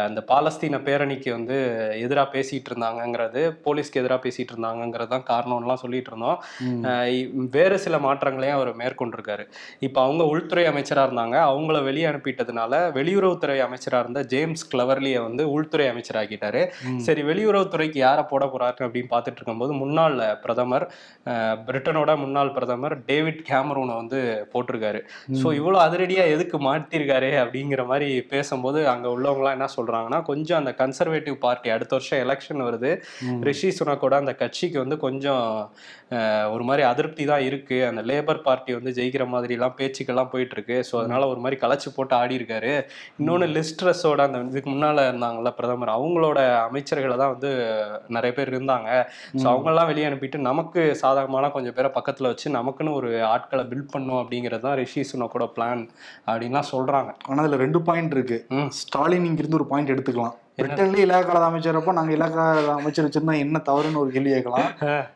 அந்த 0.07 0.21
பாலஸ்தீன 0.31 0.81
பேரணிக்கு 0.89 1.31
வந்து 1.39 1.59
எதிராக 2.05 2.29
பேசிட்டு 2.37 2.71
இருந்தாங்கங்கிறது 2.71 3.43
போலீஸ்க்கு 3.67 4.01
எதிராக 4.03 4.21
பேசிட்டு 4.27 4.53
இருந்தாங்கங்கிறது 4.55 5.13
தான் 5.15 5.29
காரணம்லாம் 5.33 5.83
சொல்லிட்டு 5.85 6.11
இருந்தோம். 6.13 6.39
வேறு 7.57 7.77
சில 7.85 7.99
மாற்றங்களையும் 8.07 8.59
அவர் 8.59 8.71
மேற்கொண்டிருக்காரு. 8.83 9.45
இப்போ 9.87 9.99
அவங்க 10.07 10.23
உள்துறை 10.33 10.65
அமைச்சராக 10.71 11.09
இருந்தாங்க. 11.09 11.37
அவங்கள 11.51 11.79
வெளியே 11.89 12.07
அனுப்பிட்டதுனால 12.11 12.73
வெளியுறவுத்துறை 12.99 13.59
அமைச்சராக 13.67 14.03
இருந்த 14.05 14.21
ஜேம்ஸ் 14.33 14.65
கிளவர்லியை 14.73 15.21
வந்து 15.27 15.43
உள்துறை 15.57 15.87
அமைச்சராக்கிட்டாரு. 15.93 16.63
சரி 17.07 17.23
வெளியுறவுத்துறைக்கு 17.31 17.99
யாரை 18.07 18.14
போட 18.31 18.45
போறாரு 18.45 18.83
அப்படின்னு 18.87 19.11
பார்த்துட்டு 19.13 19.39
இருக்கும்போது 19.41 19.73
முன்னாள் 19.83 20.17
பிரதமர் 20.45 20.87
பிரிட்டனோட 21.69 22.11
முன்னாள் 22.23 22.53
பிரதமர் 22.57 22.95
டேவிட் 23.11 23.41
கேமரூனை 23.51 23.95
வந்து 24.01 24.21
போட்டிருக்காரு. 24.53 25.01
ஸோ 25.41 25.47
இவ்வளோ 25.61 25.79
அதிரடியாக 25.87 26.33
எதுக்கு 26.35 26.59
மாட்டிருக்காரு 26.69 27.31
அப்படிங்கிற 27.43 27.85
மாதிரி 27.93 28.09
பேசும்போது 28.33 28.81
அங்கே 28.93 29.09
உள்ளவங்களாம் 29.17 29.57
என்ன 29.59 29.69
சொல்றாங்கன்னா 29.77 30.21
கொஞ்சம் 30.31 30.61
அந்த 30.61 30.75
கன்சர்வேட்டிவ் 30.83 31.39
பார்ட்டி 31.45 31.75
அடுத்த 31.77 31.95
வருஷம் 31.99 32.23
எலெக்ஷன் 32.25 32.67
வருது. 32.69 32.93
ரிஷி 33.51 33.71
சுனக்கோட 33.79 34.17
அந்த 34.23 34.35
கட்சிக்கு 34.43 34.79
வந்து 34.85 34.99
கொஞ்சம் 35.07 35.45
ஒரு 36.55 36.65
மாதிரி 36.69 36.83
அதிருப்தி 36.91 37.25
தான் 37.31 37.45
இருக்கு. 37.49 37.79
அந்த 37.91 38.01
லேபர் 38.11 38.45
பார்ட்டி 38.47 38.73
வந்து 38.79 38.91
ஜெயிக்கிற 38.99 39.25
மாதிரிலாம் 39.35 39.77
பேச்சுக்கெல்லாம் 39.79 40.31
போயிட்டு 40.33 40.55
இருக்கு 40.57 40.77
ஸோ 40.89 40.95
அதனால 41.01 41.23
ஒரு 41.33 41.41
மாதிரி 41.45 41.57
கலைச்சு 41.65 41.89
போட்டு 41.97 42.15
ஆடி 42.21 42.35
இருக்காரு 42.41 42.73
இன்னொன்று 43.21 43.47
லிஸ்ட்ரஸோட 43.57 44.21
அந்த 44.27 44.39
இதுக்கு 44.53 44.71
முன்னால 44.75 45.07
இருந்தாங்கல்ல 45.11 45.53
பிரதமர் 45.59 45.97
அவங்களோட 45.97 46.39
அமைச்சர்களை 46.69 47.17
தான் 47.23 47.35
வந்து 47.35 47.51
நிறைய 48.11 48.33
பேர் 48.35 48.51
இருந்தாங்க. 48.51 48.89
ஸோ 49.35 49.47
அவங்கெல்லாம் 49.51 49.89
வெளியே 49.89 50.07
அனுப்பிட்டு 50.07 50.23
நமக்கு 50.45 50.71
சாதகமான 51.01 51.51
கொஞ்சம் 51.51 51.77
பேரை 51.77 51.91
பக்கத்தில் 51.95 52.31
வச்சு 52.31 52.47
நமக்குன்னு 52.57 52.95
ஒரு 52.95 53.11
ஆட்களை 53.31 53.65
பில்ட் 53.71 53.93
பண்ணும் 53.93 54.21
அப்படிங்கிறது 54.21 54.65
தான் 54.65 54.79
ரிஷி 54.81 55.05
சுனக்கோட 55.11 55.47
பிளான் 55.55 55.85
அப்படின்லாம் 56.27 56.71
சொல்றாங்க. 56.71 57.13
ஆனா 57.29 57.43
அதுல 57.43 57.61
ரெண்டு 57.63 57.81
பாயிண்ட் 57.85 58.13
இருக்கு. 58.13 58.39
ம். 58.55 58.71
ஸ்டாலின் 58.81 59.29
இங்கிருந்து 59.29 59.61
ஒரு 59.61 59.69
பாயிண்ட் 59.69 59.95
எடுத்துக்கலாம். 59.95 60.35
பிரிட்டன்ல 60.59 60.99
இலாக்கால 61.03 61.47
அமைச்சரப்போ 61.47 61.93
நாங்க 61.93 62.13
இலாக்கா 62.15 62.43
அமைச்சர் 62.75 63.07
வச்சிருந்தா 63.07 63.41
என்ன 63.41 63.63
தவறுன்னு 63.67 64.03
ஒரு 64.03 64.11
கேள்வி 64.11 64.33
கேட்கலாம். 64.33 64.69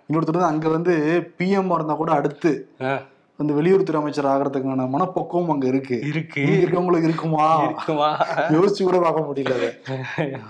இன்னொருத்தர் 0.06 0.36
வந்து 0.36 0.48
அங்க 0.48 0.68
வந்து 0.70 0.94
பிஎம் 1.38 1.70
இருந்தா 1.74 1.94
கூட 1.94 2.10
அடுத்து 2.12 2.50
அஹ், 2.84 3.02
வந்து 3.38 3.52
வெளியுறவுத்துறை 3.54 4.00
அமைச்சர் 4.00 4.30
ஆகிறதுக்கான 4.30 4.86
மனப்பக்குவம் 4.90 5.50
அங்க 5.50 5.66
இருக்கு. 5.66 5.96
இருக்கு. 6.10 6.42
இருக்கவங்களுக்கு 6.54 7.08
இருக்குமா? 7.08 7.46
இருக்குமா? 7.68 8.08
யோசிச்சு 8.54 8.82
கூட 8.84 8.98
பார்க்க 9.00 9.28
முடியல. 9.28 9.68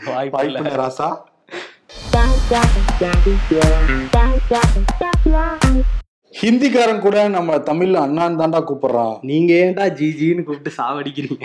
வாய்ப்பு 0.09 0.75
ராசா. 0.79 1.09
ஹிந்திக்காரன் 6.43 7.01
கூட 7.01 7.29
நம்ம 7.29 7.57
தமிழ்ல 7.57 7.93
அண்ணான் 7.93 8.39
தாண்டா 8.39 8.65
கூப்பிடுறான். 8.65 9.19
நீங்க 9.23 9.55
ஏன்டா 9.55 9.87
ஜிஜின்னு 9.93 10.43
கூப்பிட்டு 10.43 10.83
சாவடிக்கிறீங்க? 10.83 11.45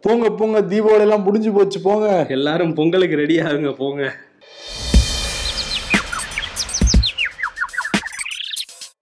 போங்க 0.00 0.30
போங்க 0.30 0.60
தீபாவளி 0.60 1.00
எல்லாம் 1.00 1.22
முடிஞ்சு 1.22 1.52
போச்சு 1.52 1.80
போங்க. 1.80 2.26
எல்லாரும் 2.28 2.74
பொங்கலுக்கு 2.74 3.16
ரெடி 3.16 3.38
ஆகுங்க 3.38 3.72
போங்க. 3.72 4.14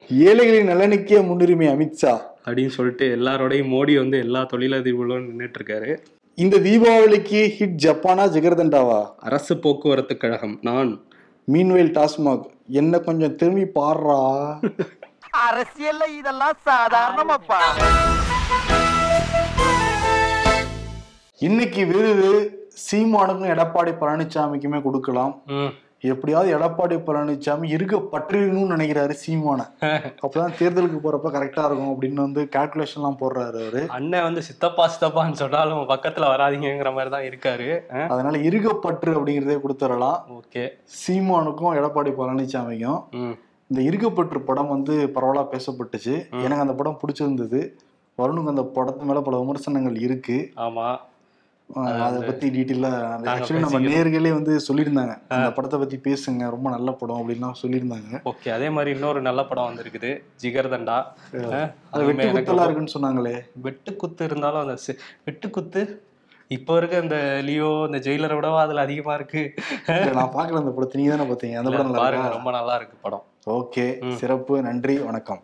ஏழைகளின் 0.09 0.69
நலனுக்கே 0.69 1.25
முன்னுரிமை 1.25 1.67
அமித்ஷா. 1.67 2.21
அப்படின்னு 2.45 2.67
சொல்லிட்டு 2.67 3.15
எல்லாரோடையும் 3.15 3.71
மோடி 3.71 3.95
வந்து 3.95 4.17
எல்லா 4.19 4.47
தொழிலதிபர்களும் 4.53 5.29
நின்றுட்டு 5.29 5.59
இருக்காரு. 5.59 5.97
இந்த 6.41 6.55
தீபாவளிக்கு 6.57 7.39
ஹிட் 7.57 7.77
ஜப்பானா 7.83 8.23
ஜெகர்தண்டாவா? 8.33 8.97
அரசு 9.27 9.53
போக்குவரத்து 9.57 10.17
கழகம் 10.17 10.53
நான். 10.61 10.91
மீன்வெயில் 11.53 11.89
டாஸ்மாக். 11.95 12.43
என்ன 12.67 12.99
கொஞ்சம் 12.99 13.35
திரும்பி 13.35 13.63
பாடுறா? 13.77 14.19
அரசியல்ல 15.47 16.03
இதெல்லாம் 16.17 16.57
சாதாரணமாப்பா. 16.65 17.61
இன்னைக்கு 21.47 21.85
விருது 21.85 22.31
சீமானுக்கும் 22.85 23.51
எடப்பாடி 23.55 23.93
பழனிசாமிக்குமே 24.03 24.81
கொடுக்கலாம். 24.81 25.33
எப்படியாவது 26.01 26.57
எடப்பாடி 26.57 26.95
பழனிசாமி 27.05 27.69
இருக்க 27.69 27.95
பற்றிடணும்னு 28.11 28.73
நினைக்கிறாரு 28.75 29.15
சீமான. 29.23 29.61
அப்பதான் 30.23 30.55
தேர்தலுக்கு 30.59 30.99
போறப்ப 31.03 31.31
கரெக்டா 31.31 31.65
இருக்கும் 31.65 31.91
அப்படின்னு 31.93 32.13
வந்து 32.13 32.49
கால்குலேஷன் 32.55 32.95
எல்லாம் 32.95 33.17
போடுறாரு 33.21 33.57
அவரு. 33.63 33.81
அண்ணன் 33.87 34.23
வந்து 34.23 34.41
சித்தப்பா 34.41 34.89
சித்தப்பான்னு 34.89 35.31
சொன்னாலும் 35.33 35.89
பக்கத்துல 35.89 36.29
வராதீங்கங்கிற 36.29 36.93
மாதிரி 36.93 37.09
தான் 37.09 37.27
இருக்காரு 37.29 37.69
அதனால 38.07 38.37
இருகப்பற்று 38.37 39.13
அப்படிங்கிறதே 39.13 39.57
கொடுத்துடலாம். 39.57 40.19
ஓகே. 40.37 40.63
சீமானுக்கும் 40.99 41.75
எடப்பாடி 41.75 42.13
பழனிசாமிக்கும் 42.13 43.35
இந்த 43.69 43.81
இருகப்பற்று 43.81 44.39
படம் 44.41 44.67
வந்து 44.67 45.11
பரவலா 45.15 45.47
பேசப்பட்டுச்சு. 45.51 46.13
எனக்கு 46.41 46.65
அந்த 46.65 46.73
படம் 46.73 46.99
பிடிச்சிருந்தது. 47.01 47.61
வருணுக்கு 48.17 48.47
அந்த 48.47 48.61
படத்து 48.75 49.01
மேல 49.01 49.21
பல 49.21 49.37
விமர்சனங்கள் 49.37 49.99
இருக்கு. 49.99 50.37
ஆமா. 50.57 50.87
அதை 52.05 52.19
பத்தி 52.27 52.47
டீட்டெயிலா 52.55 52.91
நாங்க 53.11 53.31
ஆக்சுவலி 53.31 53.61
நம்ம. 53.63 53.79
நேர்களே 53.91 54.31
வந்து 54.37 54.53
சொல்லியிருந்தாங்க. 54.67 55.13
அந்த 55.37 55.49
படத்தை 55.57 55.77
பத்தி 55.81 55.97
பேசுங்க 56.05 56.49
ரொம்ப 56.55 56.67
நல்ல 56.75 56.89
படம் 56.99 57.19
அப்படின்லாம் 57.21 57.57
சொல்லியிருந்தாங்க. 57.61 58.21
ஓகே 58.31 58.49
அதே 58.57 58.67
மாதிரி 58.75 58.91
இன்னொரு 58.95 59.21
நல்ல 59.27 59.43
படம் 59.49 59.67
வந்திருக்குது 59.69 60.11
ஜிகர்தண்டா. 60.43 60.97
அது 61.93 62.03
வெட்டு 62.09 62.27
குத்தலா 62.35 62.65
இருக்குன்னு 62.67 62.95
சொன்னாங்களே. 62.97 63.35
வெட்டு 63.67 63.93
குத்து 64.03 64.29
இருந்தாலும் 64.31 64.63
அந்த 64.65 64.95
வெட்டு 65.29 65.49
குத்து 65.57 65.83
இப்போ 66.55 66.73
இருக்க 66.79 67.03
இந்த 67.05 67.17
லியோ 67.47 67.71
இந்த 67.87 67.99
ஜெயிலரை 68.05 68.35
விடவா 68.37 68.59
அதுல 68.65 68.83
அதிகமா 68.87 69.13
இருக்கு? 69.19 69.41
நான் 70.17 70.33
பாக்கல 70.35 70.61
அந்த 70.63 70.73
படத்தை. 70.75 70.95
நீங்க 70.99 71.11
தானே 71.13 71.29
பாத்தீங்க 71.31 71.57
அந்த 71.61 71.71
படம் 71.75 71.99
பாருங்க 72.03 72.29
ரொம்ப 72.37 72.51
நல்லா 72.59 72.75
இருக்கு 72.79 72.97
படம். 73.07 73.25
ஓகே 73.59 73.85
சிறப்பு 74.21 74.55
நன்றி 74.69 74.95
வணக்கம். 75.09 75.41